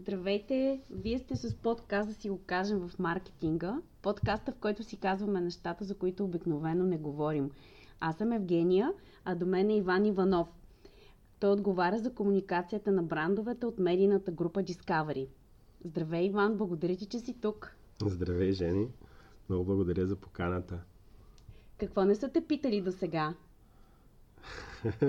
Здравейте! 0.00 0.80
Вие 0.90 1.18
сте 1.18 1.36
с 1.36 1.54
подкаст 1.54 2.08
да 2.08 2.14
си 2.14 2.30
го 2.30 2.40
кажем 2.46 2.78
в 2.78 2.98
маркетинга. 2.98 3.82
Подкаста, 4.02 4.52
в 4.52 4.56
който 4.56 4.82
си 4.84 4.96
казваме 4.96 5.40
нещата, 5.40 5.84
за 5.84 5.94
които 5.94 6.24
обикновено 6.24 6.84
не 6.84 6.98
говорим. 6.98 7.50
Аз 8.00 8.16
съм 8.16 8.32
Евгения, 8.32 8.92
а 9.24 9.34
до 9.34 9.46
мен 9.46 9.70
е 9.70 9.76
Иван 9.76 10.06
Иванов. 10.06 10.48
Той 11.40 11.50
отговаря 11.50 11.98
за 11.98 12.14
комуникацията 12.14 12.92
на 12.92 13.02
брандовете 13.02 13.66
от 13.66 13.78
медийната 13.78 14.32
група 14.32 14.62
Discovery. 14.62 15.28
Здравей, 15.84 16.26
Иван! 16.26 16.56
Благодаря 16.56 16.96
ти, 16.96 17.06
че 17.06 17.18
си 17.18 17.34
тук. 17.40 17.76
Здравей, 18.06 18.52
Жени! 18.52 18.88
Много 19.48 19.64
благодаря 19.64 20.06
за 20.06 20.16
поканата. 20.16 20.80
Какво 21.78 22.04
не 22.04 22.14
са 22.14 22.28
те 22.28 22.40
питали 22.40 22.80
до 22.80 22.92
сега? 22.92 23.34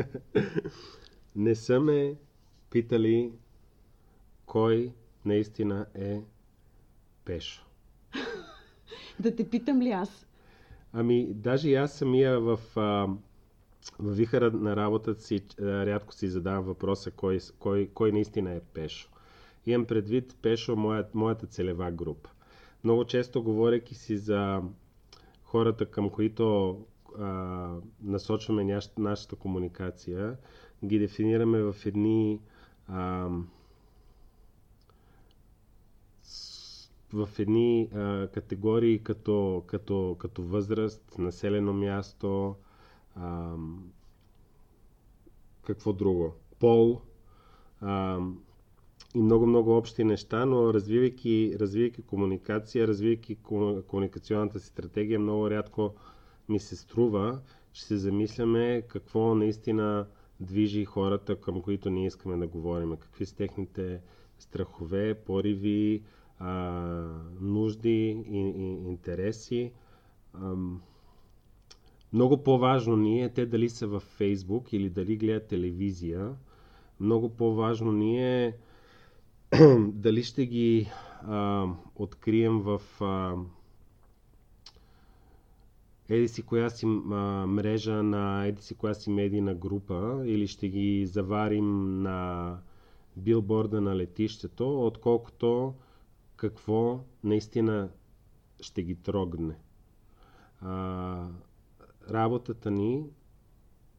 не 1.36 1.56
са 1.56 1.80
ме 1.80 2.16
питали 2.70 3.32
кой 4.50 4.94
наистина 5.26 5.86
е 5.96 6.22
Пешо. 7.26 7.66
да 9.20 9.36
те 9.36 9.50
питам 9.50 9.82
ли 9.82 9.92
аз? 9.92 10.28
Ами, 10.94 11.34
даже 11.34 11.70
и 11.70 11.76
аз 11.76 11.94
самия 11.94 12.40
в, 12.40 12.60
а, 12.76 12.82
в 14.00 14.16
вихара 14.16 14.52
на 14.52 14.76
работата 14.76 15.22
си 15.22 15.42
рядко 15.62 16.14
си 16.14 16.28
задавам 16.28 16.64
въпроса 16.64 17.12
кой, 17.12 17.40
кой, 17.60 17.90
кой 17.94 18.12
наистина 18.12 18.52
е 18.52 18.60
Пешо. 18.60 19.10
Имам 19.66 19.86
предвид 19.86 20.38
Пешо 20.42 20.76
моят, 20.76 21.16
моята 21.16 21.48
целева 21.48 21.92
група. 21.92 22.30
Много 22.84 23.06
често, 23.06 23.44
говоряки 23.44 23.96
си 23.96 24.18
за 24.18 24.62
хората, 25.44 25.86
към 25.86 26.10
които 26.10 26.78
а, 27.20 27.76
насочваме 28.04 28.64
нашата, 28.64 29.02
нашата 29.02 29.36
комуникация, 29.36 30.38
ги 30.86 31.00
дефинираме 31.00 31.62
в 31.62 31.76
едни 31.86 32.42
а, 32.88 33.30
в 37.14 37.30
едни 37.40 37.90
а, 37.94 38.28
категории 38.28 39.00
като, 39.00 39.64
като, 39.68 40.16
като 40.20 40.44
възраст, 40.44 41.18
населено 41.18 41.74
място, 41.74 42.56
а, 43.16 43.56
какво 45.66 45.94
друго, 45.94 46.34
пол 46.60 47.02
а, 47.82 48.20
и 49.16 49.22
много-много 49.22 49.78
общи 49.78 50.04
неща, 50.04 50.46
но 50.46 50.74
развивайки, 50.74 51.56
развивайки 51.60 52.02
комуникация, 52.02 52.88
развивайки 52.88 53.38
комуникационната 53.88 54.60
си 54.60 54.68
стратегия, 54.68 55.20
много 55.20 55.50
рядко 55.50 55.94
ми 56.50 56.60
се 56.60 56.76
струва, 56.76 57.40
че 57.72 57.84
се 57.86 57.98
замисляме 57.98 58.84
какво 58.88 59.36
наистина 59.36 60.08
движи 60.40 60.86
хората, 60.86 61.42
към 61.42 61.62
които 61.62 61.90
ние 61.90 62.08
искаме 62.08 62.38
да 62.38 62.48
говорим. 62.48 62.98
Какви 62.98 63.26
са 63.26 63.36
техните 63.36 64.02
страхове, 64.40 65.14
пориви, 65.16 66.04
а, 66.40 66.52
нужди 67.42 68.24
и, 68.28 68.40
и 68.40 68.88
интереси. 68.88 69.72
А, 70.34 70.56
много 72.14 72.44
по-важно 72.44 72.96
ни 72.96 73.22
е 73.22 73.30
те 73.30 73.46
дали 73.46 73.70
са 73.70 73.88
във 73.88 74.04
Фейсбук 74.04 74.74
или 74.74 74.90
дали 74.90 75.18
гледат 75.18 75.48
телевизия. 75.48 76.36
Много 77.00 77.30
по-важно 77.30 77.92
ни 77.92 78.44
е 78.44 78.58
дали 79.80 80.24
ще 80.24 80.46
ги 80.46 80.90
а, 81.22 81.68
открием 81.96 82.60
в 82.60 82.82
а, 83.02 83.36
еди 86.10 86.28
си 86.28 86.42
коя 86.42 86.70
си 86.70 86.86
а, 86.86 87.46
мрежа 87.48 88.04
на 88.04 88.46
еди 88.46 88.62
си 88.62 88.76
коя 88.76 88.94
си 88.94 89.10
медийна 89.10 89.56
група 89.56 90.24
или 90.26 90.48
ще 90.48 90.70
ги 90.70 91.06
заварим 91.06 92.02
на 92.02 92.58
билборда 93.18 93.82
на 93.82 93.96
летището, 93.96 94.86
отколкото 94.86 95.74
какво 96.40 97.00
наистина 97.24 97.90
ще 98.62 98.84
ги 98.84 98.96
трогне. 98.96 99.56
А, 100.62 101.28
работата 102.10 102.72
ни, 102.72 103.04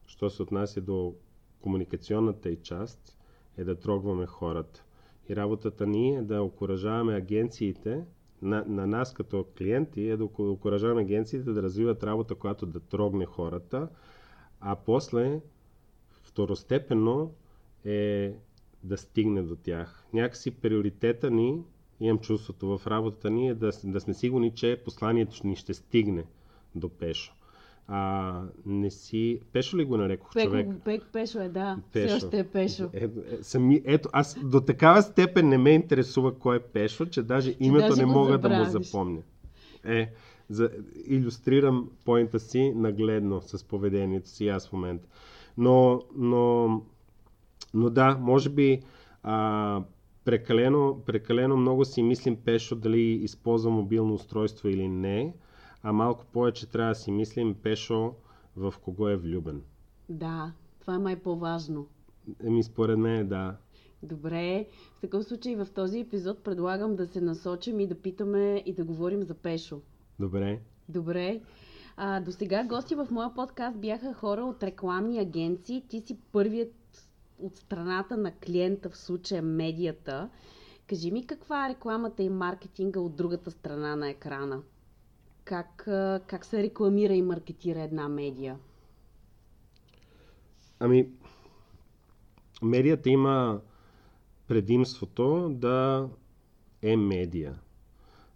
що 0.07 0.29
се 0.29 0.43
отнася 0.43 0.81
до 0.81 1.15
комуникационната 1.61 2.49
и 2.49 2.61
част, 2.61 3.17
е 3.57 3.63
да 3.63 3.79
трогваме 3.79 4.25
хората. 4.25 4.83
И 5.29 5.35
работата 5.35 5.87
ни 5.87 6.15
е 6.15 6.21
да 6.21 6.41
окоръжаваме 6.41 7.15
агенциите, 7.15 8.05
на, 8.41 8.65
на 8.67 8.87
нас 8.87 9.13
като 9.13 9.45
клиенти, 9.57 10.09
е 10.09 10.17
да 10.17 10.23
окоръжаваме 10.25 11.01
агенциите 11.01 11.51
да 11.53 11.63
развиват 11.63 12.03
работа, 12.03 12.35
която 12.35 12.65
да 12.65 12.79
трогне 12.79 13.25
хората, 13.25 13.89
а 14.59 14.75
после 14.75 15.41
второстепенно 16.09 17.33
е 17.85 18.35
да 18.83 18.97
стигне 18.97 19.41
до 19.43 19.55
тях. 19.55 20.05
Някакси 20.13 20.51
приоритета 20.51 21.31
ни 21.31 21.63
имам 22.01 22.19
чувството 22.19 22.77
в 22.77 22.87
работата 22.87 23.29
ни 23.29 23.49
е 23.49 23.53
да, 23.53 23.71
да 23.83 23.99
сме 24.01 24.13
сигурни, 24.13 24.51
че 24.51 24.81
посланието 24.85 25.47
ни 25.47 25.55
ще 25.55 25.73
стигне 25.73 26.23
до 26.75 26.89
Пешо. 26.89 27.33
А, 27.87 28.41
не 28.65 28.91
си... 28.91 29.39
Пешо 29.53 29.77
ли 29.77 29.85
го 29.85 29.97
нарекох 29.97 30.33
Пек, 30.33 30.43
човек? 30.43 30.67
Пек, 30.85 31.03
пешо 31.13 31.39
е, 31.39 31.49
да. 31.49 31.77
Пешо. 31.93 32.17
Все 32.17 32.25
още 32.25 32.39
е 32.39 32.43
Пешо. 32.43 32.89
Е, 32.93 33.03
е, 33.03 33.09
сами, 33.41 33.81
ето, 33.85 34.09
аз 34.13 34.37
до 34.43 34.61
такава 34.61 35.01
степен 35.01 35.49
не 35.49 35.57
ме 35.57 35.69
интересува 35.69 36.39
кой 36.39 36.57
е 36.57 36.59
Пешо, 36.59 37.05
че 37.05 37.23
даже 37.23 37.51
че 37.51 37.57
името 37.59 37.87
даже 37.87 38.01
не 38.01 38.05
мога 38.05 38.31
забравиш. 38.31 38.57
да 38.57 38.79
му 38.79 38.83
запомня. 38.83 39.21
Е, 39.85 40.11
за, 40.49 40.69
иллюстрирам 41.07 41.89
поинта 42.05 42.39
си 42.39 42.73
нагледно 42.75 43.41
с 43.41 43.63
поведението 43.63 44.29
си 44.29 44.47
аз 44.47 44.69
в 44.69 44.73
момента. 44.73 45.07
Но, 45.57 46.01
но, 46.15 46.67
но 47.73 47.89
да, 47.89 48.17
може 48.19 48.49
би 48.49 48.81
а, 49.23 49.81
прекалено, 50.25 51.01
прекалено 51.05 51.57
много 51.57 51.85
си 51.85 52.03
мислим 52.03 52.35
Пешо 52.35 52.75
дали 52.75 53.01
използва 53.01 53.71
мобилно 53.71 54.13
устройство 54.13 54.67
или 54.67 54.87
не, 54.87 55.33
а 55.83 55.93
малко 55.93 56.25
повече 56.25 56.69
трябва 56.69 56.91
да 56.91 56.95
си 56.95 57.11
мислим 57.11 57.55
Пешо 57.55 58.13
в 58.55 58.73
кого 58.83 59.07
е 59.07 59.17
влюбен. 59.17 59.61
Да, 60.09 60.51
това 60.79 60.95
е 60.95 60.97
май 60.97 61.15
по-важно. 61.15 61.87
Еми, 62.43 62.63
според 62.63 62.99
мен, 62.99 63.27
да. 63.27 63.55
Добре, 64.03 64.65
в 64.97 65.01
такъв 65.01 65.23
случай 65.23 65.55
в 65.55 65.67
този 65.75 65.99
епизод 65.99 66.43
предлагам 66.43 66.95
да 66.95 67.07
се 67.07 67.21
насочим 67.21 67.79
и 67.79 67.87
да 67.87 67.95
питаме 67.95 68.63
и 68.65 68.73
да 68.73 68.83
говорим 68.83 69.23
за 69.23 69.33
Пешо. 69.33 69.81
Добре. 70.19 70.59
Добре. 70.89 71.41
А, 71.97 72.19
до 72.19 72.31
сега 72.31 72.63
гости 72.63 72.95
в 72.95 73.07
моя 73.11 73.33
подкаст 73.33 73.77
бяха 73.77 74.13
хора 74.13 74.41
от 74.41 74.63
рекламни 74.63 75.19
агенции. 75.19 75.83
Ти 75.89 75.99
си 75.99 76.17
първият 76.31 76.73
от 77.41 77.57
страната 77.57 78.17
на 78.17 78.31
клиента, 78.31 78.89
в 78.89 78.97
случая 78.97 79.41
медията. 79.41 80.29
Кажи 80.87 81.11
ми 81.11 81.27
каква 81.27 81.65
е 81.65 81.69
рекламата 81.69 82.23
и 82.23 82.29
маркетинга 82.29 82.99
от 82.99 83.15
другата 83.15 83.51
страна 83.51 83.95
на 83.95 84.09
екрана? 84.09 84.61
Как, 85.43 85.83
как 86.27 86.45
се 86.45 86.63
рекламира 86.63 87.13
и 87.13 87.21
маркетира 87.21 87.81
една 87.81 88.09
медия? 88.09 88.57
Ами, 90.79 91.09
медията 92.61 93.09
има 93.09 93.61
предимството 94.47 95.49
да 95.49 96.09
е 96.81 96.97
медия. 96.97 97.59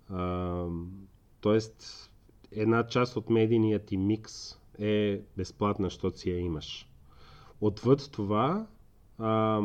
А, 0.09 0.65
тоест, 1.41 2.09
една 2.51 2.87
част 2.87 3.15
от 3.15 3.29
медийният 3.29 3.85
ти 3.85 3.97
микс 3.97 4.57
е 4.79 5.21
безплатна, 5.37 5.85
защото 5.85 6.19
си 6.19 6.29
я 6.29 6.39
имаш. 6.39 6.89
Отвъд 7.61 8.09
това, 8.11 8.67
а, 9.19 9.61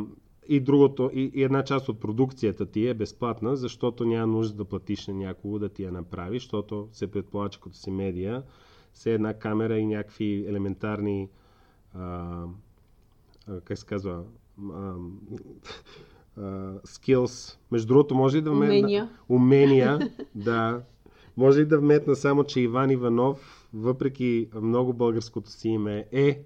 и 0.48 0.60
другото, 0.60 1.10
и, 1.14 1.30
и 1.34 1.42
една 1.42 1.64
част 1.64 1.88
от 1.88 2.00
продукцията 2.00 2.66
ти 2.66 2.86
е 2.86 2.94
безплатна, 2.94 3.56
защото 3.56 4.04
няма 4.04 4.26
нужда 4.26 4.56
да 4.56 4.64
платиш 4.64 5.06
на 5.06 5.14
някого 5.14 5.58
да 5.58 5.68
ти 5.68 5.82
я 5.82 5.92
направи, 5.92 6.38
защото 6.38 6.88
се 6.92 7.10
предполага, 7.10 7.50
че 7.50 7.60
като 7.60 7.76
си 7.76 7.90
медия, 7.90 8.42
се 8.94 9.14
една 9.14 9.34
камера 9.34 9.78
и 9.78 9.86
някакви 9.86 10.44
елементарни 10.48 11.28
а, 11.94 12.44
а, 13.48 13.60
как 13.60 13.78
се 13.78 13.86
казва 13.86 14.22
а, 14.72 14.94
а, 16.36 16.42
skills. 16.80 17.58
Между 17.70 17.88
другото, 17.88 18.14
може 18.14 18.38
и 18.38 18.41
да 18.41 18.50
вметна... 18.50 18.74
Умения. 18.74 19.10
Умения, 19.28 20.10
да. 20.34 20.82
Може 21.36 21.60
и 21.60 21.64
да 21.64 21.78
вметна 21.78 22.16
само, 22.16 22.44
че 22.44 22.60
Иван 22.60 22.91
Иванов 22.91 23.59
въпреки 23.74 24.48
много 24.62 24.92
българското 24.92 25.50
си 25.50 25.68
име, 25.68 26.06
е 26.12 26.42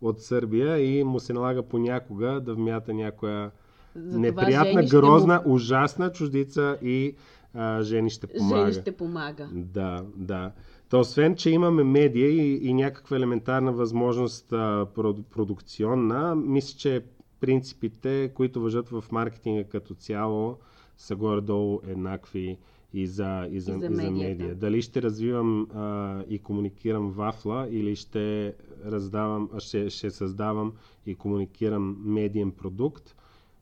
от 0.00 0.20
Сърбия 0.20 0.78
и 0.78 1.04
му 1.04 1.20
се 1.20 1.32
налага 1.32 1.62
понякога 1.62 2.40
да 2.40 2.54
вмята 2.54 2.94
някоя 2.94 3.50
За 3.96 4.18
неприятна, 4.18 4.82
грозна, 4.82 5.42
му... 5.46 5.54
ужасна 5.54 6.12
чуждица 6.12 6.78
и 6.82 7.14
а, 7.54 7.82
Жени 7.82 8.10
ще 8.10 8.26
помага. 8.26 8.72
Жени 8.72 8.82
ще 8.82 8.92
помага. 8.92 9.48
Да, 9.52 10.04
да. 10.16 10.52
То 10.88 11.00
освен, 11.00 11.36
че 11.36 11.50
имаме 11.50 11.84
медия 11.84 12.28
и, 12.28 12.68
и 12.68 12.74
някаква 12.74 13.16
елементарна 13.16 13.72
възможност 13.72 14.52
а, 14.52 14.86
продукционна, 15.30 16.34
мисля, 16.34 16.78
че 16.78 17.04
принципите, 17.40 18.32
които 18.34 18.60
въжат 18.60 18.88
в 18.88 19.04
маркетинга 19.12 19.64
като 19.64 19.94
цяло, 19.94 20.58
са 20.96 21.16
горе-долу 21.16 21.80
еднакви 21.86 22.58
и 22.94 23.06
за, 23.06 23.48
и 23.50 23.60
за, 23.60 23.72
и 23.72 23.78
за, 23.78 23.86
и 23.86 23.90
за 23.90 24.10
медия. 24.10 24.54
Дали 24.54 24.82
ще 24.82 25.02
развивам 25.02 25.62
а, 25.64 26.24
и 26.24 26.38
комуникирам 26.38 27.10
вафла 27.10 27.68
или 27.70 27.96
ще, 27.96 28.54
раздавам, 28.84 29.50
ще, 29.58 29.90
ще 29.90 30.10
създавам 30.10 30.72
и 31.06 31.14
комуникирам 31.14 31.96
медиен 32.04 32.52
продукт, 32.52 33.14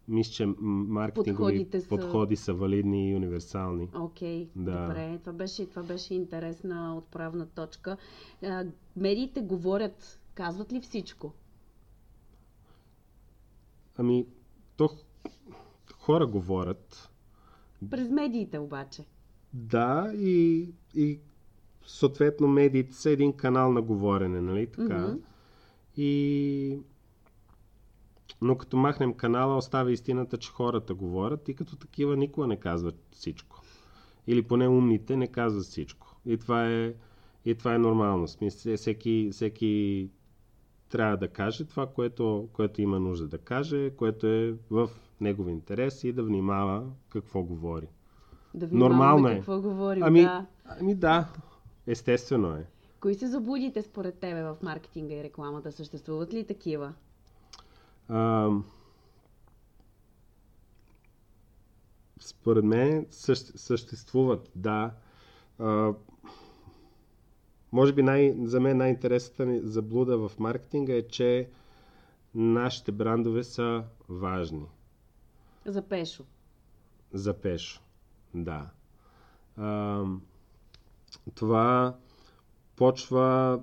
мисля, 0.08 0.32
че 0.32 0.46
маркетингови 0.58 1.36
Подходите 1.36 1.80
са- 1.80 1.88
подходи 1.88 2.36
са 2.36 2.54
валидни 2.54 3.10
и 3.10 3.16
универсални. 3.16 3.88
Окей, 3.94 4.48
Да. 4.56 4.82
добре. 4.82 5.18
Това 5.18 5.32
беше, 5.32 5.66
това 5.66 5.82
беше 5.82 6.14
интересна 6.14 6.96
отправна 6.96 7.46
точка. 7.46 7.96
А, 8.42 8.64
медиите 8.96 9.40
говорят, 9.40 10.20
казват 10.34 10.72
ли 10.72 10.80
всичко? 10.80 11.32
Ами, 13.96 14.26
то 14.76 14.88
хора 15.94 16.26
говорят. 16.26 17.10
През 17.90 18.08
медиите 18.08 18.58
обаче. 18.58 19.04
Да, 19.52 20.12
и, 20.14 20.68
и 20.94 21.18
съответно 21.86 22.48
медиите 22.48 22.94
са 22.94 23.10
един 23.10 23.32
канал 23.32 23.72
на 23.72 23.82
говорене, 23.82 24.40
нали 24.40 24.66
така? 24.66 24.98
Мгм. 24.98 25.16
И... 25.96 26.78
Но 28.40 28.58
като 28.58 28.76
махнем 28.76 29.14
канала, 29.14 29.56
остава 29.56 29.90
истината, 29.90 30.38
че 30.38 30.50
хората 30.50 30.94
говорят 30.94 31.48
и 31.48 31.54
като 31.54 31.76
такива 31.76 32.16
никога 32.16 32.46
не 32.46 32.56
казват 32.56 32.94
всичко. 33.10 33.62
Или 34.26 34.42
поне 34.42 34.68
умните 34.68 35.16
не 35.16 35.26
казват 35.26 35.64
всичко. 35.64 36.16
И 36.26 36.38
това 36.38 36.70
е, 36.70 36.94
и 37.44 37.54
това 37.54 37.74
е 37.74 37.78
нормално. 37.78 38.28
Смисъл, 38.28 38.76
всеки, 38.76 39.28
всеки 39.32 40.10
трябва 40.88 41.16
да 41.16 41.28
каже 41.28 41.64
това, 41.64 41.86
което, 41.86 42.48
което 42.52 42.82
има 42.82 43.00
нужда 43.00 43.28
да 43.28 43.38
каже, 43.38 43.90
което 43.90 44.26
е 44.26 44.54
в 44.70 44.90
негов 45.20 45.48
интерес 45.48 46.04
и 46.04 46.12
да 46.12 46.22
внимава 46.22 46.90
какво 47.08 47.42
говори. 47.42 47.88
Да 48.54 48.68
Нормално 48.70 49.28
е. 49.28 49.34
какво 49.34 49.60
говорим. 49.60 50.02
Ами, 50.02 50.22
Да. 50.22 50.46
ами 50.64 50.94
да, 50.94 51.28
естествено 51.86 52.56
е. 52.56 52.66
Кои 53.00 53.14
са 53.14 53.28
заблудите 53.28 53.82
според 53.82 54.18
тебе 54.18 54.42
в 54.42 54.56
маркетинга 54.62 55.14
и 55.14 55.22
рекламата? 55.22 55.72
Съществуват 55.72 56.34
ли 56.34 56.46
такива? 56.46 56.94
А, 58.08 58.50
според 62.20 62.64
мен 62.64 63.06
съще, 63.10 63.58
съществуват, 63.58 64.50
да. 64.56 64.90
А, 65.58 65.92
може 67.72 67.92
би 67.92 68.02
най, 68.02 68.34
за 68.38 68.60
мен 68.60 68.76
най-интересната 68.76 69.46
ни 69.46 69.60
заблуда 69.62 70.28
в 70.28 70.38
маркетинга 70.38 70.92
е, 70.92 71.02
че 71.02 71.48
нашите 72.34 72.92
брандове 72.92 73.44
са 73.44 73.84
важни. 74.08 74.66
За 75.66 75.82
Пешо. 75.82 76.24
За 77.12 77.34
Пешо. 77.34 77.80
Да. 78.34 78.66
А, 79.56 80.04
това 81.34 81.96
почва. 82.76 83.60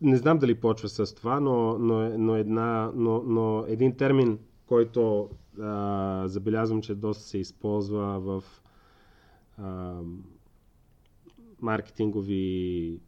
Не 0.00 0.16
знам 0.16 0.38
дали 0.38 0.54
почва 0.60 0.88
с 0.88 1.14
това, 1.14 1.40
но, 1.40 1.78
но, 1.78 2.18
но, 2.18 2.36
една, 2.36 2.90
но, 2.94 3.22
но 3.22 3.64
един 3.68 3.96
термин, 3.96 4.38
който 4.66 5.30
а, 5.60 6.22
забелязвам, 6.26 6.82
че 6.82 6.94
доста 6.94 7.22
се 7.24 7.38
използва 7.38 8.20
в 8.20 8.44
а, 9.58 10.00
маркетингови 11.60 12.98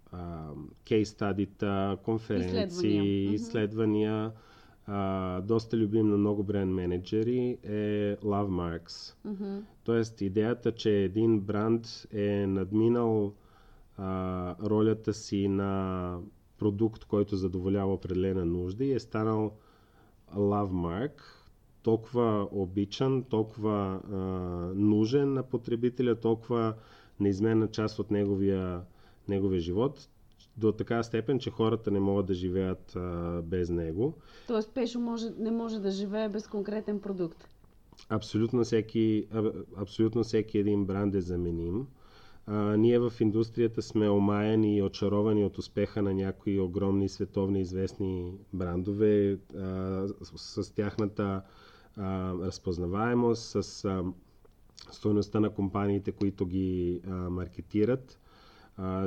кейс 0.85 1.09
стадита, 1.09 1.99
конференции, 2.03 2.55
Изследвания. 2.55 3.33
Изследвания. 3.33 4.33
А, 4.87 5.41
доста 5.41 5.77
любим 5.77 6.09
на 6.09 6.17
много 6.17 6.43
бренд 6.43 6.73
менеджери 6.73 7.59
е 7.63 8.17
Love 8.17 8.49
Marks. 8.49 9.15
Мгм. 9.25 9.59
Тоест 9.85 10.21
идеята, 10.21 10.73
че 10.73 10.91
един 10.91 11.41
бранд 11.41 12.07
е 12.13 12.47
надминал 12.47 13.33
а, 13.97 14.55
ролята 14.71 15.15
си 15.15 15.49
на 15.49 16.19
продукт, 16.59 17.05
който 17.05 17.37
задоволява 17.37 17.95
определена 17.95 18.45
нужда 18.45 18.85
и 18.85 18.93
е 18.93 18.99
станал 18.99 19.53
love 20.35 20.71
mark, 20.71 21.23
толкова 21.83 22.49
обичан, 22.53 23.23
толкова 23.23 24.01
а, 24.11 24.17
нужен 24.75 25.33
на 25.33 25.43
потребителя, 25.43 26.15
толкова 26.15 26.75
неизменна 27.21 27.69
част 27.69 27.99
от 27.99 28.11
неговия, 28.11 28.81
неговия 29.29 29.61
живот, 29.61 30.09
до 30.57 30.73
такава 30.73 31.05
степен, 31.05 31.39
че 31.39 31.51
хората 31.51 31.91
не 31.91 32.01
могат 32.01 32.27
да 32.27 32.35
живеят 32.35 32.97
а, 32.97 33.43
без 33.43 33.71
него. 33.71 34.15
Тоест 34.47 34.75
Пешо 34.75 35.01
може, 35.01 35.31
не 35.39 35.51
може 35.51 35.79
да 35.79 35.91
живее 35.91 36.29
без 36.29 36.47
конкретен 36.47 37.01
продукт. 37.01 37.49
Абсолютно 38.09 38.65
всеки, 38.65 39.27
а- 39.33 39.53
абсолютно 39.77 40.25
всеки 40.25 40.59
един 40.59 40.85
бранд 40.85 41.15
е 41.15 41.21
заменим. 41.21 41.87
А, 42.47 42.77
ние 42.77 42.99
в 42.99 43.13
индустрията 43.21 43.83
сме 43.83 44.11
омаяни 44.11 44.77
и 44.77 44.83
очаровани 44.83 45.45
от 45.45 45.59
успеха 45.59 46.03
на 46.03 46.15
някои 46.15 46.61
огромни 46.61 47.09
световни 47.09 47.61
известни 47.61 48.33
брандове 48.53 49.39
а, 49.57 50.09
с, 50.23 50.65
с 50.65 50.75
тяхната 50.75 51.43
а, 51.97 52.33
разпознаваемост, 52.35 53.65
с 53.65 53.85
а, 53.85 54.05
стоеността 54.91 55.41
на 55.41 55.51
компаниите, 55.51 56.13
които 56.13 56.47
ги 56.47 57.01
а, 57.07 57.11
маркетират. 57.11 58.19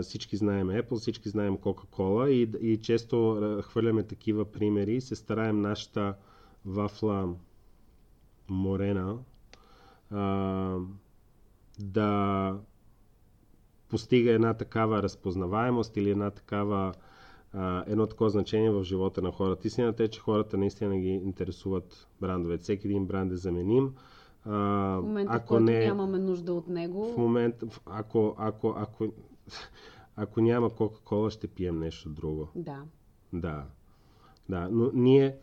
Всички 0.01 0.37
знаем 0.37 0.67
Apple, 0.67 0.95
всички 0.95 1.29
знаем 1.29 1.57
Coca-Cola 1.57 2.27
и, 2.27 2.41
и 2.63 2.77
често 2.77 3.37
хвърляме 3.63 4.03
такива 4.03 4.45
примери 4.45 5.01
се 5.01 5.15
стараем 5.15 5.61
нашата 5.61 6.13
вафла 6.65 7.29
Морена 8.49 9.17
а, 10.11 10.77
да 11.79 12.55
постига 13.89 14.31
една 14.31 14.53
такава 14.53 15.03
разпознаваемост 15.03 15.97
или 15.97 16.09
една 16.09 16.29
такава, 16.31 16.93
а, 17.53 17.83
едно 17.87 18.07
такова 18.07 18.29
значение 18.29 18.71
в 18.71 18.83
живота 18.83 19.21
на 19.21 19.31
хората. 19.31 19.67
Истината 19.67 20.03
е, 20.03 20.07
че 20.07 20.19
хората 20.19 20.57
наистина 20.57 20.99
ги 20.99 21.09
интересуват 21.09 22.07
брандовете. 22.21 22.63
Всеки 22.63 22.87
един 22.87 23.05
бранд 23.05 23.31
е 23.31 23.37
заменим. 23.37 23.93
А, 24.45 24.51
В 24.51 25.01
момента, 25.01 25.33
в 25.33 25.35
ако 25.35 25.47
който 25.47 25.63
не, 25.63 25.79
нямаме 25.79 26.19
нужда 26.19 26.53
от 26.53 26.67
него, 26.67 27.13
в 27.13 27.17
момента, 27.17 27.65
в- 27.67 27.81
ако, 27.85 28.35
ако, 28.37 28.75
ако, 28.77 29.07
ако 30.15 30.41
няма 30.41 30.69
Кока-Кола, 30.75 31.29
ще 31.29 31.47
пием 31.47 31.79
нещо 31.79 32.09
друго. 32.09 32.47
да. 32.55 32.83
Да. 33.33 33.65
Да, 34.49 34.69
но 34.71 34.91
ние, 34.93 35.35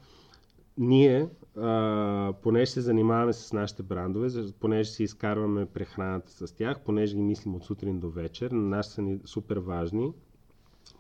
ние 0.79 1.29
а, 1.57 2.33
понеже 2.43 2.71
се 2.71 2.81
занимаваме 2.81 3.33
с 3.33 3.53
нашите 3.53 3.83
брандове, 3.83 4.29
понеже 4.61 4.91
си 4.91 5.03
изкарваме 5.03 5.67
прехраната 5.67 6.47
с 6.47 6.53
тях, 6.55 6.81
понеже 6.81 7.17
ги 7.17 7.23
мислим 7.23 7.55
от 7.55 7.65
сутрин 7.65 8.01
до 8.01 8.11
вечер, 8.11 8.51
на 8.51 8.69
нас 8.77 8.93
са 8.93 9.03
ни 9.03 9.21
супер 9.25 9.57
важни, 9.57 10.13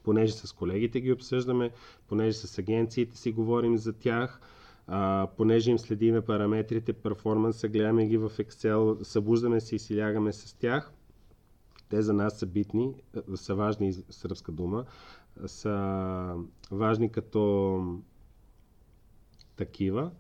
понеже 0.04 0.32
с 0.32 0.52
колегите 0.52 1.00
ги 1.00 1.12
обсъждаме, 1.12 1.70
понеже 2.08 2.32
с 2.32 2.58
агенциите 2.58 3.16
си 3.16 3.32
говорим 3.32 3.78
за 3.78 3.92
тях, 3.92 4.40
а, 4.86 5.28
понеже 5.36 5.70
им 5.70 5.78
следиме 5.78 6.20
параметрите, 6.20 6.92
перформанса, 6.92 7.68
гледаме 7.68 8.06
ги 8.06 8.16
в 8.16 8.30
Excel, 8.30 9.02
събуждаме 9.02 9.60
се 9.60 9.76
и 9.76 9.78
си 9.78 9.98
лягаме 9.98 10.32
с 10.32 10.54
тях. 10.58 10.92
Те 11.88 12.02
за 12.02 12.12
нас 12.12 12.38
са 12.38 12.46
битни, 12.46 12.94
а, 13.30 13.36
са 13.36 13.54
важни, 13.54 13.92
сръбска 13.92 14.52
дума, 14.52 14.84
са 15.46 16.34
важни 16.70 17.12
като 17.12 17.80
такива, 19.56 20.10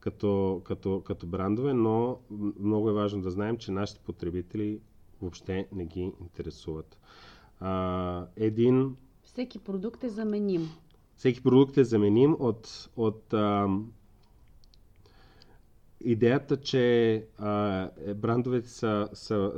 като, 0.00 0.62
като, 0.64 1.00
като 1.00 1.26
брандове, 1.26 1.74
но 1.74 2.18
много 2.60 2.90
е 2.90 2.94
важно 2.94 3.22
да 3.22 3.30
знаем, 3.30 3.56
че 3.56 3.72
нашите 3.72 4.00
потребители 4.00 4.80
въобще 5.22 5.68
не 5.72 5.84
ги 5.84 6.12
интересуват. 6.20 6.98
А, 7.60 8.26
един 8.36 8.96
Всеки 9.22 9.58
продукт 9.58 10.04
е 10.04 10.08
заменим. 10.08 10.68
всеки 11.16 11.42
продукт 11.42 11.76
е 11.76 11.84
заменим 11.84 12.36
от, 12.38 12.90
от 12.96 13.34
ам, 13.34 13.92
идеята, 16.00 16.56
че 16.56 17.14
а, 17.38 17.52
е, 17.98 18.14
брандовете 18.14 18.68
са, 18.68 19.08
са 19.12 19.52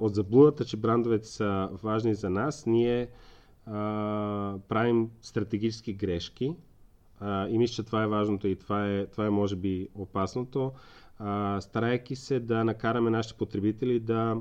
от 0.00 0.14
заблудата, 0.14 0.64
че 0.64 0.76
брандовете 0.76 1.26
са 1.26 1.68
важни 1.74 2.14
за 2.14 2.30
нас, 2.30 2.66
ние 2.66 3.08
а, 3.66 3.72
правим 4.68 5.10
стратегически 5.22 5.92
грешки. 5.92 6.56
А, 7.20 7.48
и 7.48 7.58
мисля, 7.58 7.74
че 7.74 7.82
това 7.82 8.02
е 8.02 8.06
важното 8.06 8.48
и 8.48 8.56
това 8.56 8.88
е, 8.88 9.06
това 9.06 9.26
е 9.26 9.30
може 9.30 9.56
би 9.56 9.88
опасното. 9.94 10.72
А, 11.18 11.60
старайки 11.60 12.16
се 12.16 12.40
да 12.40 12.64
накараме 12.64 13.10
нашите 13.10 13.34
потребители 13.34 14.00
да 14.00 14.36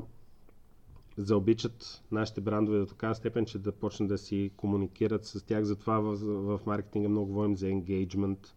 заобичат 1.17 2.03
нашите 2.11 2.41
брандове 2.41 2.79
до 2.79 2.85
такава 2.85 3.15
степен, 3.15 3.45
че 3.45 3.59
да 3.59 3.71
почнат 3.71 4.09
да 4.09 4.17
си 4.17 4.51
комуникират 4.57 5.25
с 5.25 5.43
тях. 5.43 5.63
Затова 5.63 5.99
в, 5.99 6.15
в 6.57 6.65
маркетинга 6.65 7.09
много 7.09 7.27
говорим 7.27 7.57
за 7.57 7.65
engagement, 7.65 8.47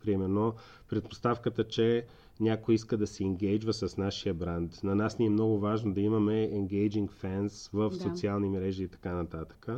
примерно. 0.00 0.54
Предпоставката, 0.88 1.64
че 1.64 2.06
някой 2.40 2.74
иска 2.74 2.96
да 2.96 3.06
се 3.06 3.24
енгейджва 3.24 3.72
с 3.72 3.96
нашия 3.96 4.34
бранд. 4.34 4.80
На 4.82 4.94
нас 4.94 5.18
ни 5.18 5.26
е 5.26 5.30
много 5.30 5.58
важно 5.58 5.94
да 5.94 6.00
имаме 6.00 6.50
engaging 6.52 7.08
fans 7.12 7.70
в 7.72 7.90
Да. 7.90 7.96
социални 7.96 8.48
мрежи 8.48 8.82
и 8.84 8.88
така 8.88 9.12
нататък. 9.12 9.68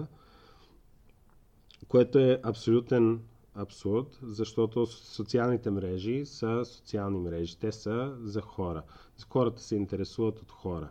Което 1.89 2.19
е 2.19 2.41
абсолютен 2.43 3.21
абсурд, 3.55 4.19
защото 4.23 4.87
социалните 4.87 5.71
мрежи 5.71 6.27
са 6.27 6.65
социални 6.65 7.19
мрежи. 7.19 7.59
Те 7.59 7.73
са 7.73 8.17
за 8.21 8.41
хора. 8.41 8.83
Хората 9.29 9.63
се 9.63 9.77
интересуват 9.77 10.39
от 10.39 10.51
хора. 10.51 10.89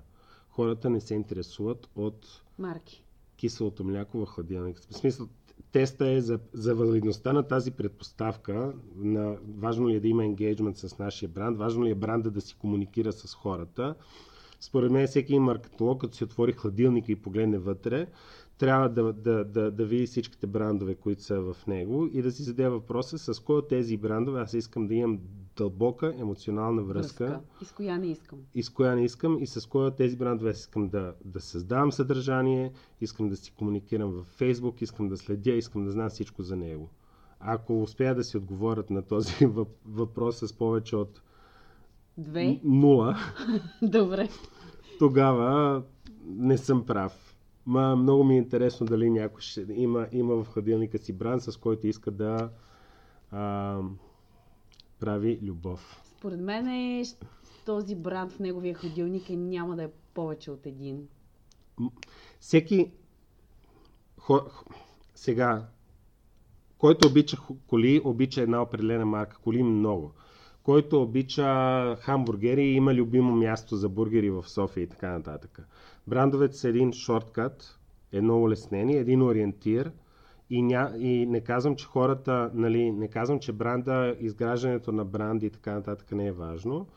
Хората 0.50 0.90
не 0.90 1.02
се 1.02 1.14
интересуват 1.14 1.90
от 1.96 2.42
Марки. 2.58 3.04
киселото 3.36 3.84
мляко 3.84 4.18
в 4.18 4.30
хладилник. 4.30 4.78
В 4.80 4.94
смисъл, 4.94 5.28
теста 5.72 6.08
е 6.08 6.22
за, 6.22 6.40
за 6.54 6.76
валидността 6.76 7.34
на 7.34 7.44
тази 7.44 7.72
предпоставка, 7.72 8.74
на 8.96 9.36
важно 9.58 9.90
ли 9.90 9.96
е 9.96 10.00
да 10.00 10.08
има 10.08 10.26
енгейджмент 10.26 10.78
с 10.78 11.00
нашия 11.00 11.30
бранд, 11.30 11.58
важно 11.58 11.86
ли 11.86 11.90
е 11.90 11.96
бранда 11.96 12.32
да 12.32 12.42
си 12.42 12.56
комуникира 12.56 13.12
с 13.12 13.34
хората. 13.34 13.96
Според 14.62 14.92
мен 14.92 15.08
всеки 15.08 15.40
маркетолог, 15.40 16.02
като 16.02 16.16
си 16.16 16.24
отвори 16.24 16.52
хладилника 16.54 17.12
и 17.12 17.16
погледне 17.16 17.58
вътре, 17.60 18.08
трябва 18.58 18.90
да, 18.90 19.14
да, 19.14 19.46
да, 19.46 19.72
да 19.72 19.86
види 19.86 20.06
всичките 20.06 20.48
брандове, 20.48 20.96
които 20.96 21.24
са 21.24 21.42
в 21.42 21.58
него 21.68 22.10
и 22.14 22.22
да 22.22 22.32
си 22.32 22.44
зададе 22.44 22.70
въпроса 22.70 23.34
с 23.34 23.40
кой 23.40 23.56
от 23.56 23.68
тези 23.68 23.98
брандове 23.98 24.42
аз 24.42 24.54
искам 24.54 24.88
да 24.88 24.94
имам 24.94 25.20
дълбока 25.58 26.14
емоционална 26.20 26.82
връзка. 26.84 27.26
връзка. 27.26 27.42
И 27.62 27.66
с 27.66 27.72
коя 27.72 27.98
не 27.98 28.08
искам. 28.08 28.40
И 28.56 28.64
с 28.64 28.70
коя 28.70 28.96
не 28.96 29.04
искам 29.04 29.38
и 29.40 29.48
с 29.48 29.70
кой 29.70 29.88
от 29.88 29.96
тези 29.96 30.18
брандове 30.18 30.52
искам 30.52 30.90
да, 30.90 31.14
да 31.26 31.42
създавам 31.42 31.92
съдържание, 31.92 32.72
искам 33.02 33.30
да 33.30 33.38
си 33.38 33.52
комуникирам 33.52 34.12
в 34.12 34.24
Фейсбук, 34.24 34.82
искам 34.82 35.10
да 35.10 35.18
следя, 35.18 35.52
искам 35.52 35.86
да 35.86 35.92
знам 35.92 36.10
всичко 36.10 36.42
за 36.44 36.56
него. 36.56 36.90
Ако 37.40 37.82
успея 37.82 38.16
да 38.16 38.24
си 38.24 38.38
отговорят 38.38 38.90
на 38.90 39.02
този 39.02 39.46
въпрос 39.86 40.40
с 40.40 40.54
повече 40.54 40.96
от 40.96 41.22
Две? 42.18 42.60
Нула. 42.64 43.18
Добре. 43.82 44.30
Тогава 45.00 45.84
не 46.26 46.58
съм 46.58 46.86
прав. 46.86 47.36
Ма, 47.66 47.96
много 47.96 48.24
ми 48.24 48.36
е 48.36 48.38
интересно 48.38 48.86
дали 48.86 49.10
някой 49.10 49.42
ще 49.42 49.66
има, 49.74 50.08
има 50.12 50.44
в 50.44 50.48
хладилника 50.48 50.98
си 50.98 51.14
бранд, 51.14 51.44
с 51.44 51.58
който 51.58 51.88
иска 51.88 52.12
да 52.12 52.50
а, 53.32 53.80
прави 55.00 55.40
любов. 55.44 56.02
Според 56.18 56.40
мен 56.40 56.68
е, 56.68 57.04
този 57.66 57.96
бранд 57.96 58.32
в 58.32 58.40
неговия 58.40 58.76
хладилник 58.76 59.30
е, 59.30 59.36
няма 59.36 59.76
да 59.76 59.84
е 59.84 59.90
повече 60.14 60.52
от 60.52 60.66
един. 60.66 61.08
Всеки 62.40 62.92
хо, 64.18 64.42
сега, 65.16 65.68
който 66.78 67.08
обича 67.08 67.38
коли, 67.68 68.02
обича 68.04 68.42
една 68.42 68.62
определена 68.62 69.06
марка. 69.06 69.38
Коли 69.44 69.64
много. 69.64 70.12
Който 70.64 71.02
обича 71.02 71.96
хамбургери, 72.00 72.64
има 72.64 72.94
любимо 72.94 73.36
място 73.36 73.76
за 73.76 73.90
бургери 73.90 74.30
в 74.30 74.50
София 74.50 74.84
и 74.84 74.88
така 74.88 75.12
нататък. 75.12 75.60
Брандовете 76.08 76.56
са 76.58 76.70
един 76.70 76.94
шорткат, 76.94 77.80
едно 78.12 78.42
улеснение, 78.42 78.98
един 78.98 79.22
ориентир 79.22 79.92
и, 80.50 80.62
ня, 80.62 80.94
и 80.98 81.26
не 81.26 81.42
казвам, 81.42 81.76
че 81.76 81.86
хората, 81.86 82.52
нали, 82.54 82.92
не 82.92 83.08
казвам, 83.08 83.40
че 83.40 83.52
бранда, 83.52 84.16
изграждането 84.20 84.92
на 84.92 85.06
бранди 85.06 85.46
и 85.46 85.50
така 85.50 85.74
нататък 85.74 86.12
не 86.12 86.28
е 86.28 86.32
важно, 86.32 86.88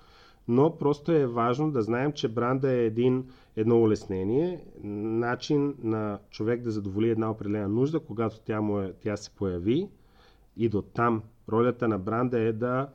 но 0.49 0.79
просто 0.79 1.13
е 1.13 1.27
важно 1.27 1.71
да 1.71 1.83
знаем, 1.83 2.13
че 2.13 2.29
бранда 2.29 2.73
е 2.73 2.85
един, 2.85 3.27
едно 3.57 3.83
улеснение, 3.83 4.65
начин 4.85 5.75
на 5.83 6.19
човек 6.31 6.63
да 6.63 6.71
задоволи 6.71 7.11
една 7.11 7.31
определена 7.31 7.69
нужда, 7.69 8.01
когато 8.01 8.41
тя, 8.41 8.61
му 8.61 8.81
е, 8.81 8.93
тя 9.01 9.17
се 9.17 9.31
появи 9.31 9.89
и 10.57 10.69
до 10.69 10.83
там 10.83 11.23
ролята 11.49 11.89
на 11.89 11.99
бранда 11.99 12.41
е 12.41 12.53
да 12.53 12.89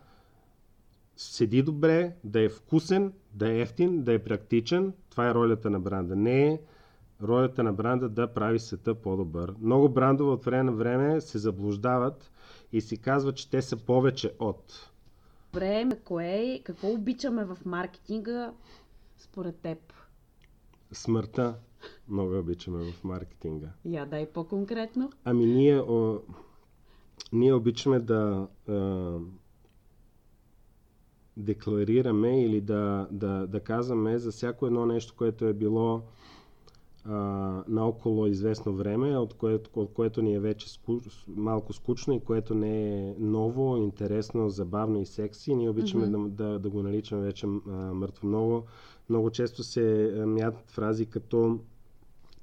седи 1.19 1.63
добре, 1.63 2.15
да 2.23 2.41
е 2.41 2.49
вкусен, 2.49 3.13
да 3.33 3.51
е 3.51 3.59
ефтин, 3.59 4.03
да 4.03 4.13
е 4.13 4.19
практичен. 4.19 4.93
Това 5.09 5.29
е 5.29 5.33
ролята 5.33 5.69
на 5.69 5.79
бранда. 5.79 6.15
Не 6.15 6.47
е 6.47 6.59
ролята 7.21 7.63
на 7.63 7.73
бранда 7.73 8.09
да 8.09 8.33
прави 8.33 8.59
света 8.59 8.95
по-добър. 8.95 9.53
Много 9.61 9.89
брандове 9.89 10.31
от 10.31 10.45
време 10.45 10.63
на 10.63 10.71
време 10.71 11.21
се 11.21 11.38
заблуждават 11.38 12.31
и 12.71 12.81
си 12.81 12.97
казват, 12.97 13.35
че 13.35 13.49
те 13.49 13.61
са 13.61 13.77
повече 13.77 14.33
от. 14.39 14.89
Добре, 15.53 15.89
кое, 16.03 16.61
какво 16.63 16.89
обичаме 16.89 17.45
в 17.45 17.57
маркетинга 17.65 18.53
според 19.17 19.55
теб? 19.55 19.93
Смъртта 20.91 21.55
много 22.07 22.39
обичаме 22.39 22.91
в 22.91 23.03
маркетинга. 23.03 23.67
Я 23.85 24.05
дай 24.05 24.25
по-конкретно. 24.25 25.11
Ами 25.23 25.45
ние, 25.45 25.79
о, 25.79 26.19
ние 27.33 27.53
обичаме 27.53 27.99
да 27.99 28.47
декларираме 31.39 32.43
или 32.43 32.62
да, 32.62 33.08
да, 33.12 33.48
да 33.48 33.60
казваме 33.60 34.19
за 34.19 34.31
всяко 34.31 34.67
едно 34.67 34.86
нещо, 34.86 35.13
което 35.17 35.46
е 35.46 35.53
било 35.53 36.01
а, 37.05 37.17
наоколо 37.67 38.27
известно 38.27 38.74
време, 38.74 39.17
от 39.17 39.34
което, 39.34 39.69
от 39.75 39.93
което 39.93 40.22
ни 40.22 40.36
е 40.36 40.39
вече 40.39 40.69
ску, 40.69 41.00
малко 41.27 41.74
скучно 41.74 42.13
и 42.13 42.19
което 42.19 42.55
не 42.55 43.10
е 43.10 43.15
ново, 43.19 43.77
интересно, 43.77 44.50
забавно 44.50 45.01
и 45.01 45.05
секси. 45.05 45.55
Ние 45.55 45.69
обичаме 45.69 46.08
mm-hmm. 46.08 46.27
да, 46.27 46.43
да, 46.43 46.60
да 46.60 46.69
го 46.69 46.84
наричаме 46.84 47.22
вече 47.22 47.46
а, 47.46 47.72
мъртво. 47.72 48.27
Много, 48.27 48.63
много 49.10 49.29
често 49.29 49.63
се 49.63 50.13
мятат 50.25 50.72
фрази 50.72 51.05
като 51.05 51.60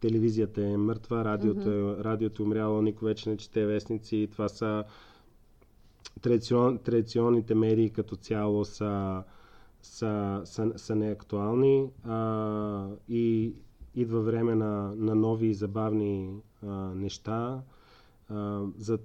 телевизията 0.00 0.66
е 0.66 0.76
мъртва, 0.76 1.24
радиото, 1.24 1.60
mm-hmm. 1.60 2.00
е, 2.00 2.04
радиото 2.04 2.42
е 2.42 2.46
умряло, 2.46 2.82
никой 2.82 3.08
вече 3.08 3.30
не 3.30 3.36
чете 3.36 3.66
вестници. 3.66 4.28
Това 4.32 4.48
са 4.48 4.84
традицион, 6.22 6.78
традиционните 6.78 7.54
медии 7.54 7.90
като 7.90 8.16
цяло 8.16 8.64
са, 8.64 9.22
са, 9.82 10.42
са, 10.44 10.72
са 10.76 10.96
неактуални 10.96 11.90
а, 12.04 12.88
и 13.08 13.54
идва 13.94 14.20
време 14.20 14.54
на, 14.54 14.66
на 14.96 15.14
нови 15.14 15.46
и 15.46 15.54
забавни 15.54 16.30
а, 16.62 16.66
неща. 16.94 17.62
А, 18.28 18.62
за... 18.78 18.98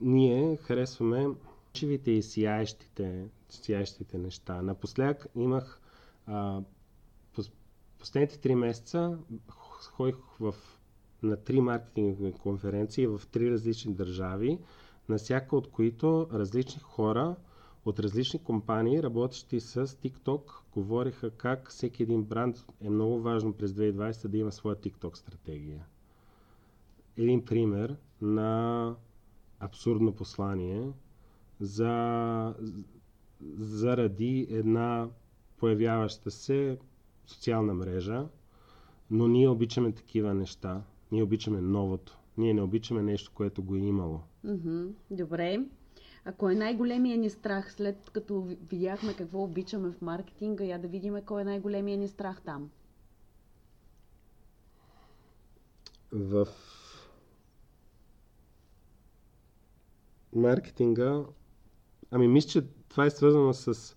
Ние 0.00 0.56
харесваме 0.56 1.26
живите 1.76 2.10
и 2.10 2.22
сияещите, 2.22 3.24
сияещите 3.50 4.18
неща. 4.18 4.62
Напоследък 4.62 5.26
имах 5.36 5.80
а, 6.26 6.60
последните 7.98 8.38
три 8.38 8.54
месеца 8.54 9.18
ходих 9.86 10.16
в, 10.40 10.54
на 11.22 11.36
три 11.36 11.60
маркетингови 11.60 12.32
конференции 12.32 13.06
в 13.06 13.22
три 13.26 13.50
различни 13.50 13.94
държави 13.94 14.58
на 15.08 15.16
всяка 15.16 15.56
от 15.56 15.70
които 15.70 16.28
различни 16.32 16.80
хора 16.80 17.36
от 17.84 18.00
различни 18.00 18.38
компании, 18.40 19.02
работещи 19.02 19.60
с 19.60 19.86
TikTok, 19.86 20.40
говориха 20.72 21.30
как 21.30 21.70
всеки 21.70 22.02
един 22.02 22.22
бранд 22.24 22.56
е 22.80 22.90
много 22.90 23.20
важно 23.20 23.52
през 23.52 23.72
2020 23.72 24.28
да 24.28 24.38
има 24.38 24.52
своя 24.52 24.76
TikTok 24.76 25.14
стратегия. 25.14 25.86
Един 27.16 27.44
пример 27.44 27.96
на 28.22 28.94
абсурдно 29.60 30.12
послание 30.14 30.92
за, 31.60 32.54
заради 33.52 34.46
една 34.50 35.08
появяваща 35.58 36.30
се 36.30 36.78
социална 37.26 37.74
мрежа, 37.74 38.26
но 39.10 39.28
ние 39.28 39.48
обичаме 39.48 39.92
такива 39.92 40.34
неща. 40.34 40.82
Ние 41.12 41.22
обичаме 41.22 41.60
новото. 41.60 42.18
Ние 42.38 42.54
не 42.54 42.62
обичаме 42.62 43.02
нещо, 43.02 43.30
което 43.34 43.62
го 43.62 43.74
е 43.74 43.80
имало. 43.80 44.20
Mm-hmm. 44.44 44.92
Добре. 45.10 45.64
Ако 46.24 46.50
е 46.50 46.54
най-големия 46.54 47.18
ни 47.18 47.30
страх, 47.30 47.72
след 47.72 48.10
като 48.10 48.42
видяхме 48.70 49.14
какво 49.14 49.42
обичаме 49.42 49.90
в 49.90 50.02
маркетинга, 50.02 50.64
я 50.64 50.78
да 50.78 50.88
видим 50.88 51.16
кой 51.26 51.42
е 51.42 51.44
най-големия 51.44 51.98
ни 51.98 52.08
страх 52.08 52.42
там. 52.42 52.70
В 56.12 56.48
маркетинга, 60.34 61.24
ами 62.10 62.28
мисля, 62.28 62.48
че 62.50 62.66
това 62.88 63.06
е 63.06 63.10
свързано 63.10 63.52
с 63.52 63.96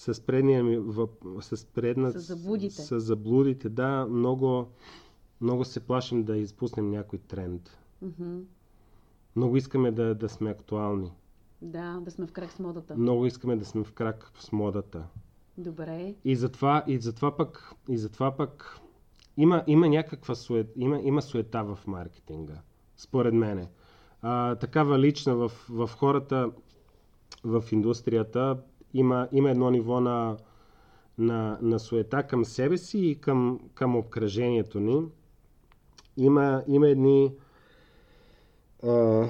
с 0.00 0.20
предния 0.20 0.64
ми 0.64 0.76
въп... 0.78 1.24
с 1.40 1.66
предна... 1.66 2.10
С 2.12 2.18
заблудите. 2.18 2.74
С 2.74 3.00
заблудите, 3.00 3.68
да. 3.68 4.06
Много, 4.10 4.66
много 5.40 5.64
се 5.64 5.80
плашим 5.80 6.24
да 6.24 6.36
изпуснем 6.36 6.90
някой 6.90 7.18
тренд. 7.18 7.78
Mm-hmm. 8.04 8.42
Много 9.36 9.56
искаме 9.56 9.90
да, 9.90 10.14
да 10.14 10.28
сме 10.28 10.50
актуални. 10.50 11.12
Да, 11.62 12.00
да 12.00 12.10
сме 12.10 12.26
в 12.26 12.32
крак 12.32 12.52
с 12.52 12.58
модата. 12.58 12.96
Много 12.96 13.26
искаме 13.26 13.56
да 13.56 13.64
сме 13.64 13.84
в 13.84 13.92
крак 13.92 14.32
с 14.38 14.52
модата. 14.52 15.06
Добре. 15.58 16.14
И 16.24 16.36
затова, 16.36 16.84
и 16.86 16.98
затова 16.98 17.36
пък, 17.36 17.74
и 17.88 17.98
затова 17.98 18.36
пък 18.36 18.80
има, 19.36 19.64
има 19.66 19.88
някаква 19.88 20.34
сует, 20.34 20.72
има, 20.76 21.00
има 21.02 21.22
суета 21.22 21.64
в 21.64 21.78
маркетинга, 21.86 22.60
според 22.96 23.34
мене. 23.34 23.68
А, 24.22 24.54
такава 24.54 24.98
лична 24.98 25.34
в, 25.34 25.52
в 25.68 25.90
хората 25.98 26.50
в 27.44 27.64
индустрията 27.72 28.58
има, 28.94 29.28
има 29.32 29.50
едно 29.50 29.70
ниво 29.70 30.00
на, 30.00 30.36
на, 31.18 31.58
на 31.62 31.78
суета 31.78 32.26
към 32.26 32.44
себе 32.44 32.78
си 32.78 32.98
и 32.98 33.20
към, 33.20 33.60
към 33.74 33.96
обкръжението 33.96 34.80
ни. 34.80 35.02
Има, 36.16 36.62
има 36.66 36.88
едни 36.88 37.32
а, 38.86 39.28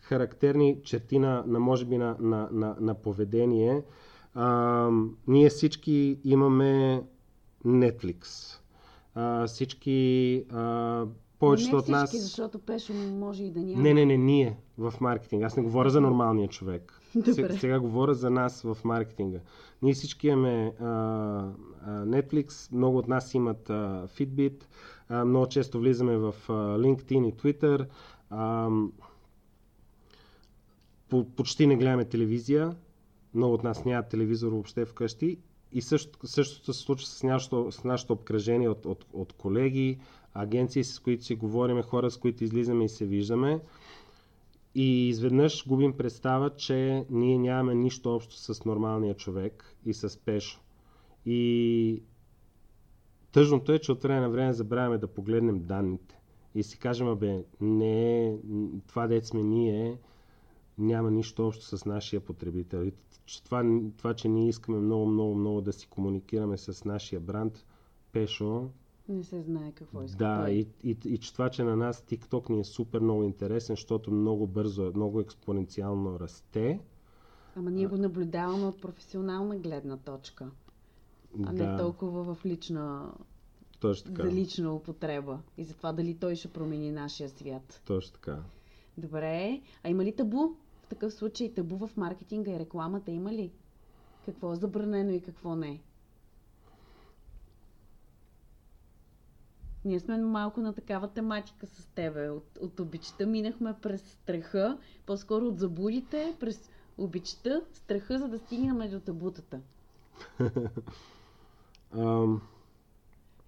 характерни 0.00 0.76
черти 0.84 1.18
на, 1.18 1.44
на 1.46 1.60
може 1.60 1.84
би, 1.84 1.98
на, 1.98 2.16
на, 2.20 2.48
на, 2.52 2.76
на 2.80 2.94
поведение. 2.94 3.82
А, 4.34 4.90
ние 5.26 5.48
всички 5.48 6.18
имаме 6.24 7.02
Netflix. 7.66 8.24
А, 9.14 9.46
всички 9.46 10.44
а, 10.52 11.06
повечето 11.38 11.76
от 11.76 11.88
нас. 11.88 12.22
защото 12.22 12.58
Пешо 12.58 12.92
може 12.94 13.44
и 13.44 13.50
да 13.50 13.60
няма. 13.60 13.82
Не, 13.82 13.94
не, 13.94 14.06
не, 14.06 14.16
ние 14.16 14.56
в 14.78 14.94
маркетинг. 15.00 15.44
Аз 15.44 15.56
не 15.56 15.62
говоря 15.62 15.90
за 15.90 16.00
нормалния 16.00 16.48
човек. 16.48 17.00
Сега, 17.34 17.54
сега 17.58 17.80
говоря 17.80 18.14
за 18.14 18.30
нас 18.30 18.62
в 18.62 18.78
маркетинга. 18.84 19.38
Ние 19.82 19.94
всички 19.94 20.28
имаме 20.28 20.72
а, 20.80 20.84
а, 20.86 22.04
Netflix, 22.04 22.72
много 22.72 22.98
от 22.98 23.08
нас 23.08 23.34
имат 23.34 23.70
а, 23.70 24.08
Fitbit, 24.18 24.64
А, 25.08 25.24
много 25.24 25.46
често 25.46 25.78
влизаме 25.78 26.16
в 26.16 26.34
а, 26.48 26.52
LinkedIn 26.52 27.28
и 27.28 27.34
Twitter. 27.34 27.86
А, 28.36 28.70
по, 31.08 31.24
почти 31.26 31.66
не 31.66 31.76
гледаме 31.76 32.04
телевизия. 32.04 32.76
Много 33.34 33.54
от 33.54 33.64
нас 33.64 33.84
нямат 33.84 34.08
телевизор 34.08 34.52
въобще 34.52 34.84
вкъщи. 34.84 35.38
И 35.72 35.82
също, 35.82 36.26
същото 36.26 36.72
се 36.72 36.82
случва 36.82 37.06
с 37.06 37.22
нашото, 37.22 37.72
с 37.72 37.84
нашото 37.84 38.12
обкръжение 38.12 38.68
от, 38.68 38.86
от, 38.86 39.06
от 39.12 39.32
колеги, 39.32 39.98
агенции, 40.34 40.84
с 40.84 40.98
които 40.98 41.24
си 41.24 41.34
говориме, 41.34 41.82
хора, 41.82 42.10
с 42.10 42.16
които 42.16 42.44
излизаме 42.44 42.84
и 42.84 42.88
се 42.88 43.06
виждаме. 43.06 43.60
И 44.74 45.08
изведнъж 45.08 45.68
губим 45.68 45.96
представа, 45.96 46.50
че 46.50 47.04
ние 47.10 47.38
нямаме 47.38 47.74
нищо 47.74 48.14
общо 48.14 48.36
с 48.36 48.64
нормалния 48.64 49.14
човек 49.14 49.76
и 49.86 49.94
с 49.94 50.18
Пешо. 50.18 50.60
И 51.26 52.02
тъжното 53.32 53.72
е, 53.72 53.78
че 53.78 53.92
от 53.92 54.02
време 54.02 54.20
на 54.20 54.30
време 54.30 54.52
забравяме 54.52 54.98
да 54.98 55.06
погледнем 55.06 55.58
данните 55.62 56.18
и 56.54 56.62
си 56.62 56.78
кажем, 56.78 57.08
абе, 57.08 57.44
не, 57.60 58.36
това 58.86 59.06
дет 59.06 59.26
сме 59.26 59.42
ние, 59.42 59.98
няма 60.78 61.10
нищо 61.10 61.46
общо 61.46 61.78
с 61.78 61.84
нашия 61.84 62.20
потребител. 62.20 62.84
И 62.84 62.92
това, 63.44 63.80
това, 63.96 64.14
че 64.14 64.28
ние 64.28 64.48
искаме 64.48 64.78
много, 64.78 65.06
много, 65.06 65.34
много 65.34 65.60
да 65.60 65.72
си 65.72 65.86
комуникираме 65.86 66.58
с 66.58 66.84
нашия 66.84 67.20
бранд, 67.20 67.64
Пешо, 68.12 68.68
не 69.08 69.24
се 69.24 69.42
знае 69.42 69.72
какво 69.72 70.02
иска 70.02 70.18
Да, 70.18 70.50
и, 70.50 70.66
и, 70.82 70.96
и 71.04 71.18
че 71.18 71.32
това, 71.32 71.50
че 71.50 71.64
на 71.64 71.76
нас 71.76 72.02
TikTok 72.02 72.50
ни 72.50 72.60
е 72.60 72.64
супер 72.64 73.00
много 73.00 73.22
интересен, 73.22 73.72
защото 73.72 74.10
много 74.10 74.46
бързо, 74.46 74.92
много 74.94 75.20
експоненциално 75.20 76.20
расте. 76.20 76.80
Ама 77.56 77.70
ние 77.70 77.86
го 77.86 77.96
наблюдаваме 77.96 78.66
от 78.66 78.80
професионална 78.80 79.58
гледна 79.58 79.96
точка, 79.96 80.50
а 81.44 81.52
не 81.52 81.66
да, 81.66 81.76
толкова 81.76 82.34
в 82.34 82.44
лична, 82.46 83.12
точно 83.88 84.14
така. 84.14 84.28
за 84.28 84.34
лична 84.34 84.74
употреба. 84.74 85.38
И 85.58 85.64
за 85.64 85.74
това 85.74 85.92
дали 85.92 86.14
той 86.14 86.36
ще 86.36 86.48
промени 86.48 86.90
нашия 86.90 87.28
свят. 87.28 87.82
Точно 87.86 88.12
така. 88.12 88.38
Добре. 88.98 89.60
А 89.82 89.88
има 89.88 90.04
ли 90.04 90.16
табу? 90.16 90.38
В 90.82 90.86
такъв 90.88 91.12
случай 91.12 91.54
табу 91.54 91.86
в 91.86 91.96
маркетинга 91.96 92.50
и 92.50 92.58
рекламата 92.58 93.10
има 93.10 93.32
ли? 93.32 93.52
Какво 94.24 94.52
е 94.52 94.56
забранено 94.56 95.10
и 95.10 95.20
какво 95.20 95.56
не? 95.56 95.80
Ние 99.84 100.00
сме 100.00 100.16
малко 100.16 100.60
на 100.60 100.72
такава 100.72 101.08
тематика 101.08 101.66
с 101.66 101.86
тебе. 101.86 102.30
От, 102.30 102.58
от 102.60 102.80
обичта 102.80 103.26
минахме 103.26 103.74
през 103.82 104.02
страха, 104.02 104.78
по-скоро 105.06 105.46
от 105.46 105.58
заблудите, 105.58 106.36
през 106.40 106.70
обичта, 106.98 107.62
страха, 107.72 108.18
за 108.18 108.28
да 108.28 108.38
стигнем 108.38 108.90
до 108.90 109.00
табутата. 109.00 109.60
Ам, 111.92 112.42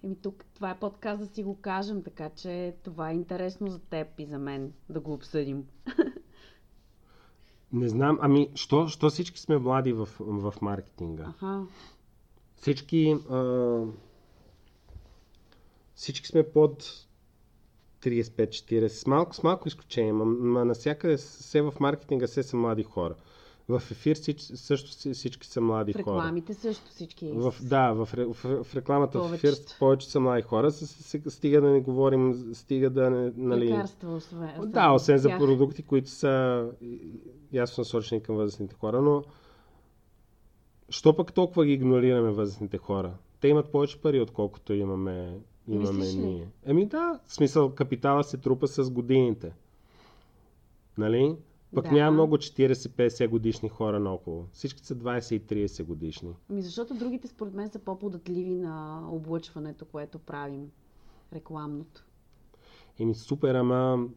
Еми 0.05 0.17
тук, 0.23 0.45
това 0.55 0.71
е 0.71 0.79
подкаст 0.79 1.21
да 1.21 1.27
си 1.27 1.43
го 1.43 1.61
кажем, 1.61 2.03
така 2.03 2.31
че 2.31 2.77
това 2.83 3.11
е 3.11 3.15
интересно 3.15 3.71
за 3.71 3.79
теб 3.79 4.09
и 4.19 4.27
за 4.27 4.39
мен 4.39 4.73
да 4.89 5.01
го 5.01 5.13
обсъдим. 5.13 5.65
не 7.73 7.89
знам, 7.89 8.19
ами, 8.21 8.51
що, 8.55 8.89
що 8.89 9.11
всички 9.11 9.41
сме 9.41 9.59
млади 9.59 9.93
в, 9.93 10.09
в 10.21 10.55
маркетинга? 10.63 11.25
Аха. 11.25 11.67
Всички, 12.57 13.17
а, 13.31 13.81
всички 15.95 16.27
сме 16.27 16.53
под 16.53 17.07
35-40, 18.03 18.87
с 18.89 19.07
малко, 19.07 19.35
с 19.35 19.43
малко 19.43 19.69
изключение, 19.69 20.13
ма, 20.13 20.25
ма 20.25 20.65
навсякъде 20.65 21.17
все 21.17 21.63
в 21.63 21.75
маркетинга 21.81 22.27
все 22.27 22.43
са 22.43 22.57
млади 22.57 22.83
хора. 22.83 23.15
В 23.69 23.83
ефир 23.91 24.17
всич, 24.17 24.41
също 24.41 24.91
си- 24.91 25.13
всички 25.13 25.47
са 25.47 25.61
млади 25.61 25.93
В 25.93 26.03
хора. 26.03 26.17
рекламите 26.17 26.55
също 26.55 26.91
всички. 26.91 27.33
В, 27.35 27.55
да, 27.63 27.93
в, 27.93 28.09
в, 28.17 28.65
в 28.65 28.77
рекламата 28.77 29.21
в 29.21 29.35
ефир 29.35 29.55
повече 29.79 30.11
са 30.11 30.21
млади 30.21 30.43
хора, 30.43 30.71
стига 31.29 31.61
да 31.61 31.71
не 31.71 31.81
говорим, 31.81 32.51
стига 32.55 32.91
да 32.91 33.11
не, 33.11 33.33
нали... 33.37 33.69
Лекарства, 33.69 34.15
освен. 34.15 34.51
Да, 34.65 34.93
освен 34.93 35.19
за 35.19 35.29
продукти, 35.29 35.83
които 35.83 36.11
са 36.11 36.67
ясно 37.53 37.81
насочени 37.81 38.23
към 38.23 38.37
възрастните 38.37 38.75
хора, 38.75 39.03
но 39.03 39.23
що 40.89 41.17
пък 41.17 41.33
толкова 41.33 41.65
ги 41.67 41.73
игнорираме 41.73 42.31
възрастните 42.31 42.79
хора? 42.79 43.13
Те 43.41 43.49
имат 43.49 43.73
повече 43.73 44.01
пари, 44.01 44.21
отколкото 44.21 44.73
имаме, 44.75 45.39
имаме 45.69 45.93
Мислиш 45.93 46.15
ли? 46.15 46.19
ние. 46.19 46.49
Еми 46.65 46.87
да, 46.87 47.21
в 47.27 47.35
смисъл 47.35 47.71
капитала 47.71 48.25
се 48.25 48.37
трупа 48.37 48.69
с 48.69 48.91
годините. 48.91 49.53
Нали? 50.99 51.37
Пък 51.77 51.85
Да. 51.85 51.93
няма 51.93 52.11
много 52.11 52.37
40-50 52.37 53.29
годишни 53.29 53.69
хора 53.69 54.01
наоколо. 54.01 54.47
Всички 54.53 54.81
са 54.81 54.95
20 54.95 55.33
и 55.33 55.67
30 55.69 55.85
годишни. 55.85 56.35
Ми 56.51 56.63
защото 56.63 56.95
другите 56.95 57.29
според 57.29 57.55
мен 57.55 57.69
са 57.69 57.79
по-податливи 57.79 58.55
на 58.55 59.05
облъчването, 59.11 59.85
което 59.85 60.19
правим. 60.19 60.71
Рекламното. 61.33 62.05
Еми 62.99 63.15
супер, 63.15 63.55
ама 63.55 64.09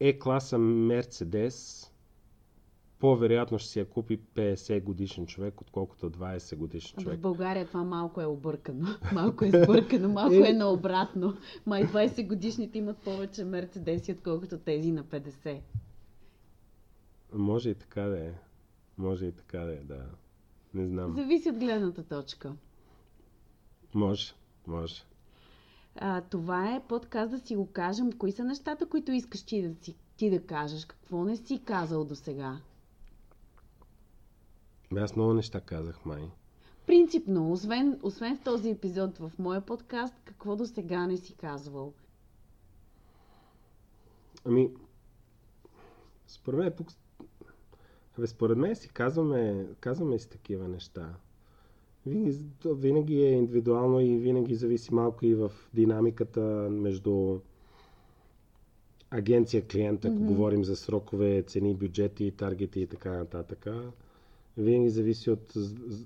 Е-класа 0.00 0.58
Мерцедес 0.58 1.90
по-вероятно 2.98 3.58
ще 3.58 3.68
си 3.68 3.78
я 3.78 3.84
купи 3.84 4.20
50 4.34 4.82
годишен 4.82 5.26
човек, 5.26 5.60
отколкото 5.60 6.10
20 6.10 6.56
годишен 6.56 6.94
В 6.98 7.02
човек. 7.02 7.20
България 7.20 7.66
това 7.66 7.84
малко 7.84 8.20
е 8.20 8.26
объркано. 8.26 8.86
Малко 9.14 9.44
е 9.44 9.48
сбъркано, 9.48 10.08
малко 10.08 10.34
е 10.34 10.52
наобратно. 10.52 11.34
Май 11.66 11.84
20 11.84 12.28
годишните 12.28 12.78
имат 12.78 12.98
повече 12.98 13.44
мерцедеси, 13.44 14.12
отколкото 14.12 14.58
тези 14.58 14.92
на 14.92 15.04
50. 15.04 15.60
Може 17.34 17.70
и 17.70 17.74
така 17.74 18.02
да 18.02 18.26
е. 18.26 18.32
Може 18.98 19.26
и 19.26 19.32
така 19.32 19.58
да 19.58 19.72
е, 19.72 19.76
да. 19.76 20.06
Не 20.74 20.86
знам. 20.86 21.14
Зависи 21.14 21.50
от 21.50 21.56
гледната 21.56 22.04
точка. 22.04 22.52
Може, 23.94 24.34
може. 24.66 25.02
А, 25.96 26.20
това 26.20 26.74
е 26.74 26.86
подкаст 26.88 27.30
да 27.30 27.38
си 27.38 27.56
го 27.56 27.66
кажем. 27.66 28.12
Кои 28.12 28.32
са 28.32 28.44
нещата, 28.44 28.86
които 28.86 29.12
искаш 29.12 29.42
ти 29.42 29.68
да, 29.68 29.84
си, 29.84 29.96
ти 30.16 30.30
да 30.30 30.46
кажеш? 30.46 30.84
Какво 30.84 31.24
не 31.24 31.36
си 31.36 31.62
казал 31.64 32.04
до 32.04 32.14
сега? 32.14 32.60
Аз 34.96 35.16
много 35.16 35.34
неща 35.34 35.60
казах, 35.60 36.04
май. 36.04 36.30
Принципно, 36.86 37.52
освен, 37.52 38.00
освен 38.02 38.36
в 38.36 38.42
този 38.42 38.70
епизод 38.70 39.18
в 39.18 39.32
моя 39.38 39.60
подкаст, 39.60 40.14
какво 40.24 40.56
до 40.56 40.66
сега 40.66 41.06
не 41.06 41.16
си 41.16 41.34
казвал? 41.34 41.92
Ами, 44.44 44.70
според 46.26 46.58
мен 46.58 46.72
тук... 46.76 46.88
Абе, 48.18 48.26
според 48.26 48.58
мен 48.58 48.76
си 48.76 48.88
казваме, 48.88 49.66
казваме 49.80 50.18
си 50.18 50.28
такива 50.30 50.68
неща. 50.68 51.14
Винаги, 52.64 53.22
е 53.22 53.30
индивидуално 53.30 54.00
и 54.00 54.18
винаги 54.18 54.54
зависи 54.54 54.94
малко 54.94 55.26
и 55.26 55.34
в 55.34 55.52
динамиката 55.74 56.40
между 56.70 57.38
агенция 59.10 59.66
клиент, 59.66 60.04
ако 60.04 60.14
Мгм. 60.14 60.26
говорим 60.26 60.64
за 60.64 60.76
срокове, 60.76 61.42
цени, 61.42 61.74
бюджети, 61.74 62.30
таргети 62.30 62.80
и 62.80 62.86
така 62.86 63.10
нататък. 63.10 63.66
Винаги 64.56 64.90
зависи 64.90 65.30
от 65.30 65.52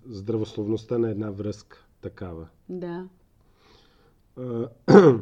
здравословността 0.09 0.99
на 0.99 1.11
една 1.11 1.31
връзка 1.31 1.87
такава. 2.01 2.49
Да. 2.69 3.09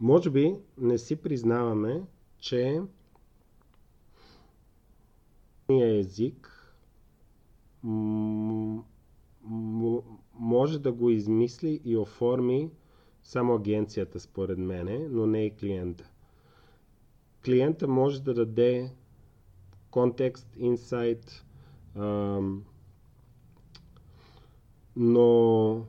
Може 0.00 0.30
би 0.30 0.54
не 0.78 0.98
си 0.98 1.16
признаваме, 1.16 2.02
че 2.38 2.80
език 5.70 6.52
може 10.34 10.78
да 10.78 10.92
го 10.92 11.10
измисли 11.10 11.80
и 11.84 11.96
оформи 11.96 12.70
само 13.22 13.54
агенцията, 13.54 14.20
според 14.20 14.58
мене, 14.58 14.98
но 15.00 15.26
не 15.26 15.44
и 15.44 15.50
клиента. 15.50 16.10
Клиента 17.44 17.88
може 17.88 18.22
да 18.22 18.34
даде 18.34 18.92
контекст, 19.90 20.48
инсайт, 20.56 21.44
но 24.96 25.86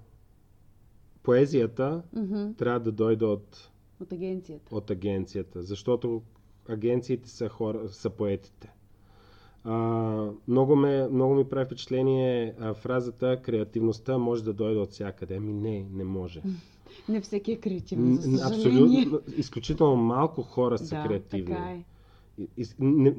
поезията 1.24 2.04
Мгм. 2.13 2.52
трябва 2.52 2.80
да 2.80 2.92
дойде 2.92 3.26
от, 3.26 3.72
От 4.00 4.12
агенцията. 4.12 4.76
от 4.76 4.90
агенцията, 4.90 5.63
защото 5.63 6.22
агенциите 6.68 7.30
са, 7.30 7.50
хора, 7.50 7.90
са 7.90 8.10
поетите. 8.10 8.74
А, 9.68 9.74
много, 10.48 10.76
ме, 10.76 11.08
много 11.08 11.36
ми 11.36 11.44
прави 11.46 11.66
впечатление 11.66 12.56
а, 12.60 12.74
фразата 12.74 13.42
креативността 13.42 14.18
може 14.18 14.44
да 14.44 14.54
дойде 14.54 14.80
от 14.80 14.92
всякъде. 14.92 15.36
Ами 15.36 15.54
не, 15.54 15.86
не 15.92 16.04
може. 16.04 16.42
Не 17.10 17.22
всеки 17.22 17.52
е 17.52 17.56
креативен, 17.56 18.16
за 18.16 18.38
съжаление. 18.38 19.02
Абсолютно, 19.02 19.34
изключително 19.38 19.96
малко 19.96 20.42
хора 20.42 20.78
са 20.78 20.96
да, 20.96 21.04
креативни. 21.04 21.46
така 21.46 21.64
е. 21.64 21.84
И- 22.38 22.50
и- 22.58 22.66
не- 22.80 23.16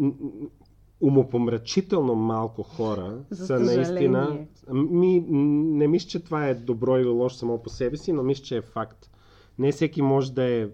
умопомрачително 1.01 2.15
малко 2.15 2.63
хора 2.63 3.19
За 3.31 3.47
са 3.47 3.55
наистина. 3.55 3.85
съжаление. 4.25 4.49
Ми, 4.73 5.21
не 5.71 5.89
мисля, 5.89 6.09
че 6.09 6.21
това 6.21 6.47
е 6.47 6.55
добро 6.55 6.99
или 6.99 7.09
лошо 7.09 7.37
само 7.37 7.59
по 7.59 7.69
себе 7.69 7.97
си, 7.97 8.13
но 8.13 8.23
мисля, 8.23 8.45
че 8.45 8.57
е 8.57 8.63
факт. 8.63 9.11
Не 9.59 9.73
всеки 9.73 10.03
може 10.03 10.33
да 10.33 10.45
е. 10.45 10.69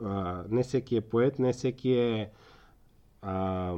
А, 0.00 0.44
не 0.50 0.62
всеки 0.62 0.96
е 0.96 1.00
поет, 1.00 1.38
не 1.38 1.52
всеки 1.52 1.90
е 1.90 2.30
а, 3.22 3.74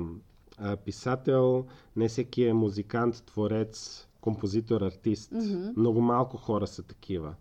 писател, 0.85 1.67
не 1.97 2.09
всеки 2.09 2.45
е 2.45 2.53
музикант, 2.53 3.23
творец, 3.27 4.07
композитор, 4.21 4.81
артист. 4.81 5.33
Мгм. 5.33 5.71
Много 5.77 6.01
малко 6.01 6.37
хора 6.37 6.67
са 6.67 6.83
такива. 6.83 7.35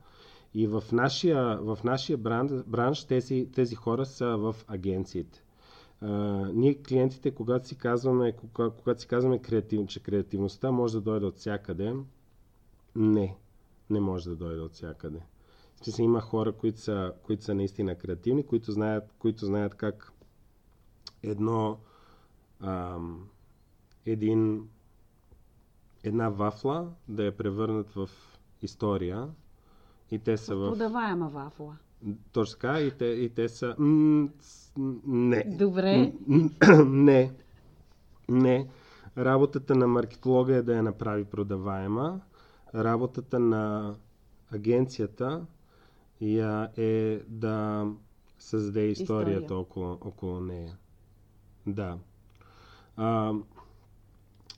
И 0.54 0.68
в 0.68 0.84
нашия, 0.92 1.58
в 1.58 1.80
нашия 1.84 2.18
бранш, 2.18 2.52
бранш 2.68 3.04
тези, 3.04 3.50
тези 3.56 3.76
хора 3.76 4.06
са 4.06 4.38
в 4.38 4.56
агенциите. 4.68 5.44
А, 6.02 6.10
ние 6.54 6.82
клиентите, 6.84 7.32
когато 7.32 7.68
си 7.68 7.78
казваме, 7.78 8.32
кога, 8.32 8.70
когато 8.70 9.02
си 9.02 9.08
казваме 9.08 9.42
креатив, 9.42 9.88
че 9.88 10.04
креативността 10.04 10.72
може 10.72 10.94
да 10.94 11.02
дойде 11.02 11.26
от 11.26 11.38
всякъде, 11.38 11.96
не, 12.96 13.36
не 13.90 14.00
може 14.00 14.30
да 14.30 14.36
дойде 14.36 14.62
от 14.62 14.74
всякъде. 14.74 15.20
Смисъл, 15.84 16.04
има 16.04 16.22
хора, 16.22 16.52
които 16.52 16.80
са, 16.80 17.14
които 17.24 17.44
са 17.44 17.56
наистина 17.56 17.96
креативни, 17.96 18.46
които 18.46 18.72
знаят, 18.72 19.14
които 19.20 19.46
знаят 19.46 19.76
как 19.76 20.14
едно 21.24 21.78
ам, 22.62 23.28
един, 24.06 24.70
една 26.04 26.30
вафла 26.30 26.90
да 27.08 27.24
я 27.24 27.38
превърнат 27.38 27.90
в 27.90 28.10
история 28.62 29.30
и 30.12 30.20
те 30.20 30.38
са 30.38 30.56
в... 30.56 30.70
Продаваема 30.72 31.30
вафла. 31.30 31.78
Точно 32.32 32.54
така, 32.60 32.80
и 32.80 32.92
те, 32.92 33.06
и 33.06 33.30
те 33.30 33.50
са... 33.50 33.76
М- 33.78 34.30
не. 35.08 35.44
Добре. 35.44 36.14
не. 36.86 37.34
Не. 38.30 38.68
Работата 39.18 39.76
на 39.76 39.88
маркетолога 39.88 40.56
е 40.56 40.62
да 40.62 40.76
я 40.76 40.84
направи 40.84 41.24
продаваема. 41.26 42.22
Работата 42.76 43.40
на 43.40 43.96
агенцията 44.52 45.46
е 46.78 47.20
да 47.28 47.88
създаде 48.40 48.86
историята 48.86 49.42
История. 49.42 49.60
около, 49.60 49.92
около 50.02 50.40
нея. 50.40 50.78
Да. 51.68 51.98
А, 52.98 53.34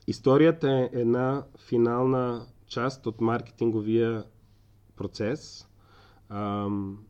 историята 0.08 0.72
е 0.72 0.90
една 0.94 1.44
финална 1.58 2.46
част 2.68 3.06
от 3.06 3.22
маркетинговия 3.22 4.24
процес. 4.96 5.68
Ам, 6.30 7.04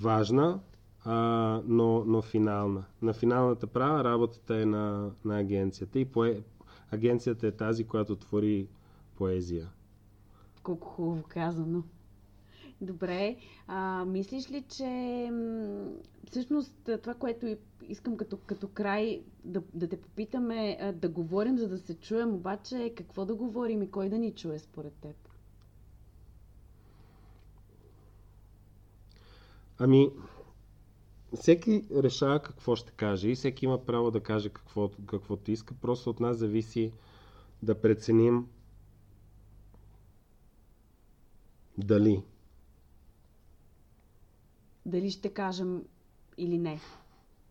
важна, 0.00 0.60
а, 1.04 1.14
но, 1.64 2.04
но 2.04 2.22
финална. 2.22 2.84
На 3.02 3.12
финалната 3.12 3.66
права 3.66 4.04
работата 4.04 4.56
е 4.56 4.64
на, 4.64 5.10
на 5.24 5.38
агенцията 5.38 5.98
и 5.98 6.04
пое, 6.04 6.42
агенцията 6.90 7.46
е 7.46 7.52
тази, 7.52 7.84
която 7.84 8.16
твори 8.16 8.68
поезия. 9.16 9.68
Колко 10.62 10.88
хубаво 10.88 11.22
казано. 11.22 11.82
Добре. 12.80 13.36
А, 13.66 14.04
мислиш 14.04 14.50
ли, 14.50 14.62
че 14.62 15.30
всъщност 16.30 16.74
това, 17.02 17.14
което 17.14 17.56
искам 17.88 18.16
като, 18.16 18.36
като 18.36 18.68
край 18.68 19.22
да, 19.44 19.62
да 19.74 19.88
те 19.88 20.00
попитаме, 20.00 20.92
да 20.96 21.08
говорим, 21.08 21.58
за 21.58 21.68
да 21.68 21.78
се 21.78 21.94
чуем, 21.94 22.34
обаче 22.34 22.76
е 22.76 22.94
какво 22.94 23.24
да 23.24 23.34
говорим 23.34 23.82
и 23.82 23.90
кой 23.90 24.08
да 24.08 24.18
ни 24.18 24.34
чуе 24.34 24.58
според 24.58 24.92
теб? 24.92 25.16
Ами, 29.78 30.10
всеки 31.34 31.84
решава 31.96 32.42
какво 32.42 32.76
ще 32.76 32.92
каже 32.92 33.28
и 33.28 33.34
всеки 33.34 33.64
има 33.64 33.84
право 33.84 34.10
да 34.10 34.20
каже 34.20 34.48
какво, 34.48 34.90
каквото 35.06 35.50
иска. 35.50 35.74
Просто 35.74 36.10
от 36.10 36.20
нас 36.20 36.36
зависи 36.36 36.92
да 37.62 37.80
преценим 37.80 38.46
дали. 41.78 42.22
Дали 44.88 45.10
ще 45.10 45.28
кажем 45.28 45.82
или 46.38 46.58
не? 46.58 46.80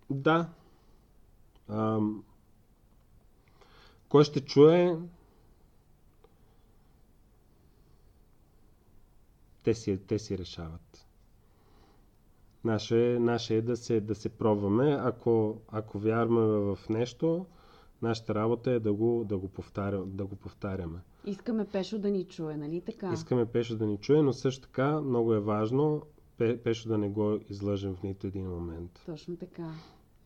Да. 0.09 0.49
Ам, 1.69 2.23
кой 4.09 4.23
ще 4.23 4.41
чуе? 4.41 4.97
Те 9.63 9.73
си, 9.73 9.97
те 10.07 10.19
си 10.19 10.37
решават. 10.37 11.07
Наше, 12.63 13.17
наше 13.19 13.55
е 13.55 13.61
да 13.61 13.77
се, 13.77 14.01
да 14.01 14.15
се 14.15 14.29
пробваме. 14.29 14.97
Ако, 15.01 15.57
ако 15.67 15.99
вярваме 15.99 16.75
в 16.75 16.79
нещо, 16.89 17.45
нашата 18.01 18.35
работа 18.35 18.71
е 18.71 18.79
да 18.79 18.93
го, 18.93 19.25
да 19.29 19.37
го, 19.37 19.47
повтаря, 19.47 20.05
да 20.05 20.25
го 20.25 20.35
повтаряме. 20.35 20.99
Искаме 21.25 21.65
Пешо 21.65 21.99
да 21.99 22.09
ни 22.09 22.23
чуе, 22.23 22.57
нали 22.57 22.81
така? 22.81 23.13
Искаме 23.13 23.45
Пешо 23.45 23.77
да 23.77 23.85
ни 23.85 23.97
чуе, 23.97 24.21
но 24.21 24.33
също 24.33 24.61
така 24.67 25.01
много 25.01 25.33
е 25.33 25.39
важно 25.39 26.01
Пешо 26.37 26.89
да 26.89 26.97
не 26.97 27.09
го 27.09 27.39
излъжем 27.49 27.95
в 27.95 28.03
нито 28.03 28.27
един 28.27 28.49
момент. 28.49 29.01
Точно 29.05 29.35
така. 29.37 29.67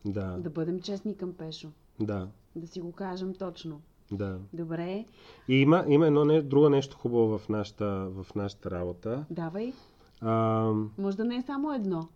Да, 0.04 0.36
Да 0.38 0.50
бъдем 0.50 0.80
честни 0.80 1.16
към 1.16 1.32
Пешо. 1.32 1.68
да, 2.00 2.28
Да 2.56 2.66
си 2.66 2.80
го 2.80 2.92
кажем 2.92 3.34
точно. 3.34 3.80
да. 4.12 4.38
Добре, 4.52 5.04
И 5.48 5.54
има, 5.54 5.84
има 5.88 6.06
едно 6.06 6.24
не, 6.24 6.42
друго 6.42 6.68
нещо 6.68 6.96
хубаво 6.96 7.38
в 7.38 7.48
нашата, 7.48 7.86
в 8.10 8.26
нашата 8.34 8.70
работа. 8.70 9.24
давай. 9.30 9.72
А, 10.20 10.70
Може 10.98 11.16
да 11.16 11.24
не 11.24 11.36
е 11.36 11.42
само 11.42 11.72
едно. 11.72 12.08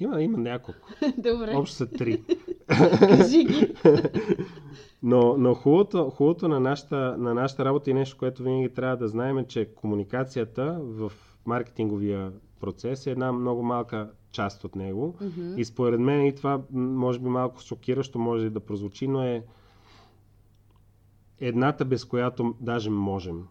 има, 0.00 0.22
има 0.22 0.38
няколко. 0.38 0.80
Добре, 1.18 1.54
Общо 1.56 1.76
са 1.76 1.86
три. 1.88 2.22
кажи 2.98 3.44
ги. 3.44 3.74
Но, 5.02 5.36
но 5.38 5.54
хубавото, 5.54 6.10
хубавото 6.10 6.48
на, 6.48 6.60
нашата, 6.60 6.96
на 7.18 7.34
нашата 7.34 7.64
работа 7.64 7.90
и 7.90 7.94
нещо, 7.94 8.16
което 8.18 8.42
винаги 8.42 8.68
трябва 8.68 8.96
да 8.96 9.08
знаем 9.08 9.38
е, 9.38 9.46
че 9.46 9.64
комуникацията 9.66 10.78
в 10.80 11.12
маркетинговия 11.46 12.32
процес 12.60 13.06
е 13.06 13.10
една 13.10 13.32
много 13.32 13.62
малка 13.62 14.10
част 14.32 14.64
от 14.64 14.76
него. 14.76 15.16
Мгм. 15.20 15.54
И 15.58 15.64
според 15.64 16.00
мен 16.00 16.26
и 16.26 16.34
това 16.34 16.62
може 16.72 17.18
би 17.18 17.28
малко 17.28 17.60
шокиращо 17.60 18.18
може 18.18 18.50
да 18.50 18.60
прозвучи, 18.60 19.08
но 19.08 19.22
е 19.22 19.44
едната 21.40 21.84
без 21.84 22.04
която 22.04 22.54
даже 22.60 22.90
можем. 22.90 23.46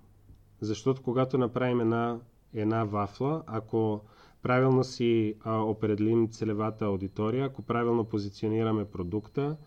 Защото 0.61 1.01
когато 1.01 1.37
направим 1.37 1.81
една, 1.81 2.19
една 2.53 2.83
вафла, 2.83 3.43
ако 3.47 4.01
правилно 4.41 4.83
си 4.83 5.35
а, 5.43 5.57
определим 5.57 6.27
целевата 6.27 6.85
аудитория, 6.85 7.45
ако 7.45 7.61
правилно 7.61 8.03
позиционираме 8.03 8.85
продукта, 8.85 9.57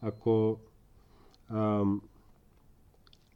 ако, 0.00 0.58
ам, 1.48 2.00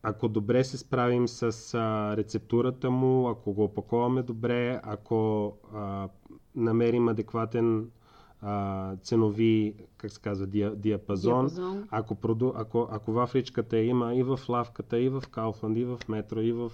ако 0.02 0.28
добре 0.28 0.64
се 0.64 0.78
справим 0.78 1.28
с 1.28 1.42
а, 1.74 2.16
рецептурата 2.16 2.90
му, 2.90 3.28
ако 3.28 3.52
го 3.52 3.64
опаковаме 3.64 4.22
добре, 4.22 4.80
ако 4.82 5.52
а, 5.74 6.08
намерим 6.54 7.08
адекватен 7.08 7.90
а, 8.40 8.96
ценови, 8.96 9.74
как 9.96 10.10
се 10.10 10.20
казва, 10.20 10.46
диа, 10.46 10.76
диапазон, 10.76 11.46
Диапазон. 11.46 11.88
ако, 11.90 12.14
проду, 12.14 12.52
ако, 12.56 12.88
ако 12.90 13.12
вафличката 13.12 13.78
има 13.78 14.14
и 14.14 14.22
в 14.22 14.40
лавката, 14.48 14.98
и 14.98 15.08
в 15.08 15.22
Кауфланд, 15.30 15.78
и 15.78 15.84
в 15.84 15.98
метро, 16.08 16.40
и 16.40 16.52
в 16.52 16.72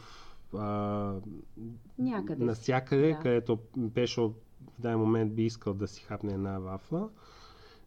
а, 0.54 1.14
Някъде. 1.98 2.44
навсякъде, 2.44 3.12
да. 3.12 3.18
където 3.18 3.58
Пешо 3.94 4.28
в 4.28 4.80
даден 4.80 4.98
момент 4.98 5.34
би 5.34 5.44
искал 5.44 5.74
да 5.74 5.88
си 5.88 6.02
хапне 6.02 6.32
една 6.32 6.58
вафла, 6.58 7.08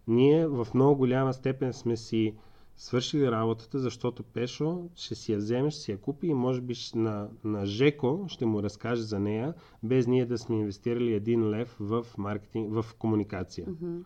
ние 0.07 0.47
в 0.47 0.67
много 0.73 0.95
голяма 0.97 1.33
степен 1.33 1.73
сме 1.73 1.97
си 1.97 2.35
свършили 2.77 3.31
работата, 3.31 3.79
защото 3.79 4.23
Пешо 4.23 4.89
ще 4.95 5.15
си 5.15 5.31
я 5.31 5.37
вземе, 5.37 5.71
ще 5.71 5.81
си 5.81 5.91
я 5.91 5.97
купи 5.97 6.27
и 6.27 6.33
може 6.33 6.61
би 6.61 6.73
на, 6.95 7.29
на 7.43 7.65
Жеко 7.65 8.25
ще 8.27 8.45
му 8.45 8.63
разкаже 8.63 9.01
за 9.01 9.19
нея, 9.19 9.53
без 9.83 10.07
ние 10.07 10.25
да 10.25 10.37
сме 10.37 10.55
инвестирали 10.59 11.13
един 11.13 11.49
лев 11.49 11.75
в 11.79 12.05
маркетинг, 12.17 12.73
в 12.73 12.95
комуникация. 12.99 13.67
Мгм. 13.69 13.97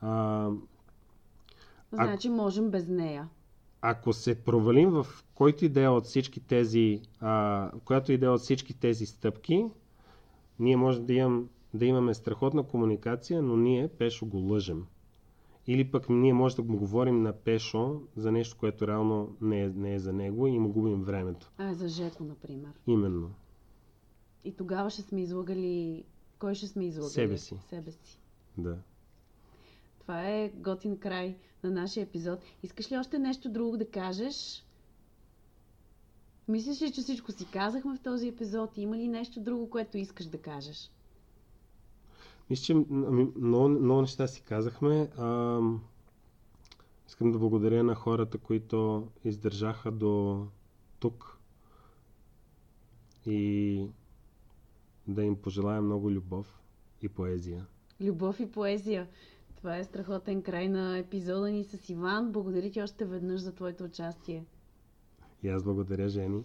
А, 0.00 0.50
Значи 1.92 2.28
можем 2.28 2.70
без 2.70 2.88
нея. 2.88 3.28
ако 3.80 4.12
се 4.12 4.44
провалим 4.44 4.90
в 4.90 5.06
който 5.34 5.64
идея 5.64 5.92
от 5.92 6.04
всички 6.04 6.40
тези, 6.40 7.02
а, 7.20 7.70
която 7.84 8.12
идея 8.12 8.32
от 8.32 8.40
всички 8.40 8.74
тези 8.74 9.06
стъпки, 9.06 9.66
ние 10.58 10.76
може 10.76 11.00
да, 11.00 11.12
имам, 11.12 11.48
да 11.74 11.86
имаме 11.86 12.14
страхотна 12.14 12.62
комуникация, 12.62 13.42
но 13.42 13.56
ние 13.56 13.88
Пешо 13.88 14.26
го 14.26 14.38
лъжем. 14.38 14.86
Или 15.70 15.90
пък 15.90 16.08
ние 16.08 16.32
може 16.32 16.56
да 16.56 16.62
му 16.62 16.78
говорим 16.78 17.22
на 17.22 17.32
Пешо 17.32 18.00
за 18.16 18.32
нещо, 18.32 18.56
което 18.58 18.86
реално 18.86 19.36
не 19.40 19.62
е, 19.62 19.68
не 19.68 19.94
е 19.94 19.98
за 19.98 20.12
него 20.12 20.46
и 20.46 20.58
му 20.58 20.72
губим 20.72 21.02
времето. 21.02 21.52
А, 21.58 21.74
за 21.74 21.88
Жеко, 21.88 22.24
например. 22.24 22.70
Именно. 22.86 23.30
И 24.44 24.52
тогава 24.52 24.90
ще 24.90 25.02
сме 25.02 25.22
излагали... 25.22 26.04
Кой 26.38 26.54
ще 26.54 26.66
сме 26.66 26.84
излагали? 26.84 27.10
Себе 27.10 27.38
си. 27.38 27.56
Себе 27.68 27.90
си. 27.90 28.20
Да. 28.58 28.78
Това 30.00 30.28
е 30.28 30.48
готин 30.48 30.98
край 30.98 31.36
на 31.64 31.70
нашия 31.70 32.02
епизод. 32.02 32.38
Искаш 32.62 32.92
ли 32.92 32.98
още 32.98 33.18
нещо 33.18 33.48
друго 33.48 33.76
да 33.76 33.90
кажеш? 33.90 34.64
Мислиш 36.48 36.82
ли, 36.82 36.92
че 36.92 37.00
всичко 37.00 37.32
си 37.32 37.46
казахме 37.52 37.96
в 37.96 38.02
този 38.02 38.28
епизод? 38.28 38.76
Има 38.76 38.96
ли 38.96 39.08
нещо 39.08 39.40
друго, 39.40 39.70
което 39.70 39.98
искаш 39.98 40.26
да 40.26 40.38
кажеш? 40.38 40.90
Мисля, 42.50 42.64
че 42.64 42.72
ами, 42.72 43.28
много, 43.36 43.68
много 43.68 44.00
неща 44.00 44.26
си 44.26 44.42
казахме. 44.42 45.10
А, 45.18 45.60
искам 47.08 47.32
да 47.32 47.38
благодаря 47.38 47.82
на 47.82 47.94
хората, 47.94 48.38
които 48.38 49.08
издържаха 49.24 49.90
до 49.90 50.46
тук 51.00 51.38
и 53.26 53.86
да 55.08 55.22
им 55.22 55.36
пожелая 55.36 55.82
много 55.82 56.10
любов 56.10 56.60
и 57.02 57.08
поезия. 57.08 57.66
Любов 58.00 58.40
и 58.40 58.46
поезия. 58.46 59.08
Това 59.56 59.76
е 59.76 59.84
страхотен 59.84 60.42
край 60.42 60.68
на 60.68 60.98
епизода 60.98 61.50
ни 61.50 61.64
с 61.64 61.88
Иван. 61.88 62.32
Благодаря 62.32 62.70
ти 62.70 62.82
още 62.82 63.04
веднъж 63.04 63.40
за 63.40 63.52
твоето 63.52 63.84
участие. 63.84 64.44
И 65.42 65.48
аз 65.48 65.62
благодаря, 65.62 66.08
Жени. 66.08 66.42